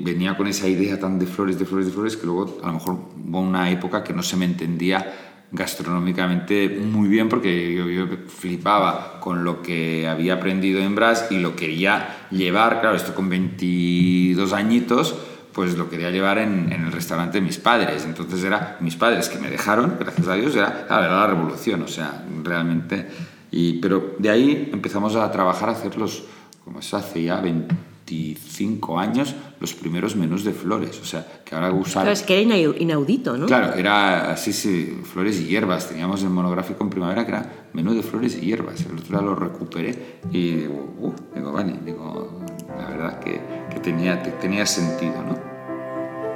venía 0.00 0.36
con 0.36 0.46
esa 0.46 0.68
idea 0.68 0.98
tan 0.98 1.18
de 1.18 1.26
flores, 1.26 1.58
de 1.58 1.64
flores, 1.64 1.86
de 1.86 1.92
flores, 1.92 2.16
que 2.16 2.26
luego 2.26 2.58
a 2.62 2.66
lo 2.66 2.72
mejor 2.74 2.98
hubo 3.26 3.40
una 3.40 3.70
época 3.70 4.02
que 4.02 4.12
no 4.12 4.22
se 4.22 4.36
me 4.36 4.44
entendía 4.44 5.33
gastronómicamente 5.54 6.68
muy 6.68 7.08
bien 7.08 7.28
porque 7.28 7.74
yo, 7.74 8.06
flipaba 8.28 9.20
con 9.20 9.44
lo 9.44 9.62
que 9.62 10.08
había 10.08 10.34
aprendido 10.34 10.80
en 10.80 10.94
Bras 10.94 11.28
y 11.30 11.38
lo 11.38 11.54
quería 11.54 12.26
llevar, 12.30 12.80
claro, 12.80 12.96
esto 12.96 13.14
con 13.14 13.28
22 13.28 14.52
añitos, 14.52 15.14
pues 15.52 15.78
lo 15.78 15.88
quería 15.88 16.10
llevar 16.10 16.38
en, 16.38 16.72
el 16.72 16.90
restaurante 16.90 17.38
de 17.38 17.46
mis 17.46 17.58
padres. 17.58 18.04
Entonces 18.04 18.42
era 18.42 18.76
mis 18.80 18.96
padres 18.96 19.28
que 19.28 19.38
me 19.38 19.48
dejaron, 19.48 19.96
gracias 19.98 20.26
a 20.26 20.34
Dios, 20.34 20.56
era, 20.56 20.86
la 20.90 21.26
revolución, 21.26 21.82
o 21.82 21.88
sea, 21.88 22.24
realmente. 22.42 23.08
Y, 23.52 23.74
pero 23.74 24.16
de 24.18 24.30
ahí 24.30 24.70
empezamos 24.72 25.14
a 25.14 25.30
trabajar, 25.30 25.68
a 25.68 25.72
hacerlos, 25.72 26.24
como 26.64 26.80
eso 26.80 26.96
hace 26.96 27.22
ya 27.22 27.40
20 27.40 27.94
25 28.06 28.98
años 28.98 29.34
los 29.64 29.74
primeros 29.74 30.14
menús 30.14 30.44
de 30.44 30.52
flores. 30.52 31.00
O 31.00 31.04
sea, 31.04 31.26
que 31.44 31.54
ahora 31.54 31.72
usar... 31.72 32.02
Claro, 32.02 32.10
es 32.10 32.22
que 32.22 32.42
era 32.42 32.56
inaudito, 32.56 33.36
¿no? 33.36 33.46
Claro, 33.46 33.74
era 33.74 34.30
así, 34.30 34.52
sí, 34.52 35.00
flores 35.04 35.40
y 35.40 35.46
hierbas. 35.46 35.88
Teníamos 35.88 36.22
el 36.22 36.30
monográfico 36.30 36.84
en 36.84 36.90
primavera 36.90 37.24
que 37.24 37.32
era 37.32 37.66
menú 37.72 37.94
de 37.94 38.02
flores 38.02 38.36
y 38.36 38.42
hierbas. 38.42 38.84
El 38.84 38.98
otro 38.98 39.18
día 39.18 39.22
lo 39.22 39.34
recuperé 39.34 40.20
y 40.30 40.56
digo, 40.56 40.94
uh, 40.98 41.12
digo, 41.34 41.52
vale, 41.52 41.74
digo, 41.82 42.40
la 42.78 42.90
verdad 42.90 43.20
que, 43.20 43.40
que 43.70 43.80
tenía, 43.80 44.22
tenía 44.22 44.66
sentido, 44.66 45.22
¿no? 45.22 45.34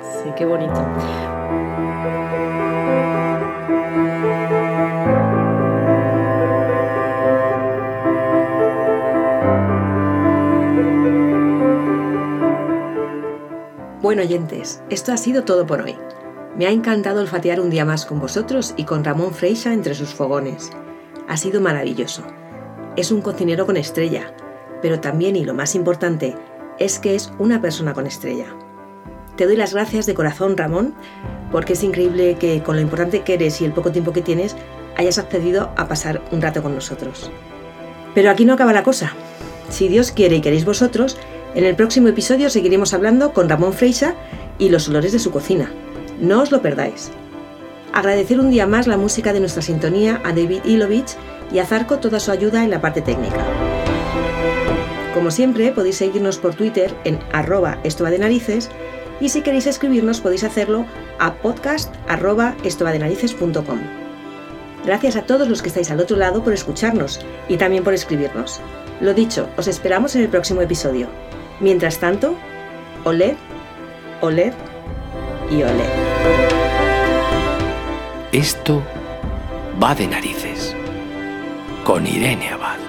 Sí, 0.00 0.30
qué 0.36 0.46
bonito. 0.46 0.80
Bueno, 14.00 14.22
oyentes, 14.22 14.80
esto 14.90 15.12
ha 15.12 15.16
sido 15.16 15.42
todo 15.42 15.66
por 15.66 15.80
hoy. 15.80 15.96
Me 16.56 16.66
ha 16.66 16.70
encantado 16.70 17.20
olfatear 17.20 17.60
un 17.60 17.68
día 17.68 17.84
más 17.84 18.06
con 18.06 18.20
vosotros 18.20 18.72
y 18.76 18.84
con 18.84 19.02
Ramón 19.02 19.34
Freixa 19.34 19.72
entre 19.72 19.96
sus 19.96 20.10
fogones. 20.14 20.70
Ha 21.26 21.36
sido 21.36 21.60
maravilloso. 21.60 22.22
Es 22.94 23.10
un 23.10 23.22
cocinero 23.22 23.66
con 23.66 23.76
estrella, 23.76 24.32
pero 24.82 25.00
también, 25.00 25.34
y 25.34 25.44
lo 25.44 25.52
más 25.52 25.74
importante, 25.74 26.36
es 26.78 27.00
que 27.00 27.16
es 27.16 27.32
una 27.40 27.60
persona 27.60 27.92
con 27.92 28.06
estrella. 28.06 28.46
Te 29.34 29.46
doy 29.46 29.56
las 29.56 29.74
gracias 29.74 30.06
de 30.06 30.14
corazón, 30.14 30.56
Ramón, 30.56 30.94
porque 31.50 31.72
es 31.72 31.82
increíble 31.82 32.36
que 32.38 32.62
con 32.62 32.76
lo 32.76 32.82
importante 32.82 33.22
que 33.22 33.34
eres 33.34 33.60
y 33.60 33.64
el 33.64 33.72
poco 33.72 33.90
tiempo 33.90 34.12
que 34.12 34.22
tienes, 34.22 34.54
hayas 34.96 35.18
accedido 35.18 35.72
a 35.76 35.88
pasar 35.88 36.22
un 36.30 36.40
rato 36.40 36.62
con 36.62 36.72
nosotros. 36.72 37.32
Pero 38.14 38.30
aquí 38.30 38.44
no 38.44 38.54
acaba 38.54 38.72
la 38.72 38.84
cosa. 38.84 39.12
Si 39.70 39.88
Dios 39.88 40.12
quiere 40.12 40.36
y 40.36 40.40
queréis 40.40 40.64
vosotros, 40.64 41.18
en 41.54 41.64
el 41.64 41.76
próximo 41.76 42.08
episodio 42.08 42.50
seguiremos 42.50 42.94
hablando 42.94 43.32
con 43.32 43.48
Ramón 43.48 43.72
Freixa 43.72 44.14
y 44.58 44.68
los 44.68 44.88
olores 44.88 45.12
de 45.12 45.18
su 45.18 45.30
cocina. 45.30 45.70
No 46.20 46.42
os 46.42 46.50
lo 46.50 46.62
perdáis. 46.62 47.10
Agradecer 47.92 48.38
un 48.38 48.50
día 48.50 48.66
más 48.66 48.86
la 48.86 48.96
música 48.96 49.32
de 49.32 49.40
nuestra 49.40 49.62
sintonía 49.62 50.20
a 50.24 50.28
David 50.28 50.64
Ilovich 50.64 51.16
y 51.52 51.58
a 51.58 51.66
Zarco 51.66 51.98
toda 51.98 52.20
su 52.20 52.30
ayuda 52.30 52.64
en 52.64 52.70
la 52.70 52.80
parte 52.80 53.00
técnica. 53.00 53.44
Como 55.14 55.30
siempre, 55.30 55.72
podéis 55.72 55.96
seguirnos 55.96 56.38
por 56.38 56.54
Twitter 56.54 56.94
en 57.04 57.18
arroba 57.32 57.78
esto 57.82 58.04
de 58.04 58.18
narices 58.18 58.70
y 59.20 59.30
si 59.30 59.40
queréis 59.42 59.66
escribirnos 59.66 60.20
podéis 60.20 60.44
hacerlo 60.44 60.86
a 61.18 61.34
podcast 61.34 61.92
Gracias 64.84 65.16
a 65.16 65.22
todos 65.22 65.48
los 65.48 65.60
que 65.60 65.68
estáis 65.68 65.90
al 65.90 66.00
otro 66.00 66.16
lado 66.16 66.44
por 66.44 66.52
escucharnos 66.52 67.20
y 67.48 67.56
también 67.56 67.84
por 67.84 67.94
escribirnos. 67.94 68.60
Lo 69.00 69.14
dicho, 69.14 69.48
os 69.56 69.66
esperamos 69.66 70.14
en 70.14 70.22
el 70.22 70.28
próximo 70.28 70.62
episodio. 70.62 71.08
Mientras 71.60 71.98
tanto, 71.98 72.36
oled, 73.04 73.36
oled 74.20 74.52
y 75.50 75.62
oled. 75.62 75.90
Esto 78.32 78.82
va 79.82 79.94
de 79.94 80.06
narices 80.06 80.76
con 81.84 82.06
Irene 82.06 82.50
Abad. 82.50 82.87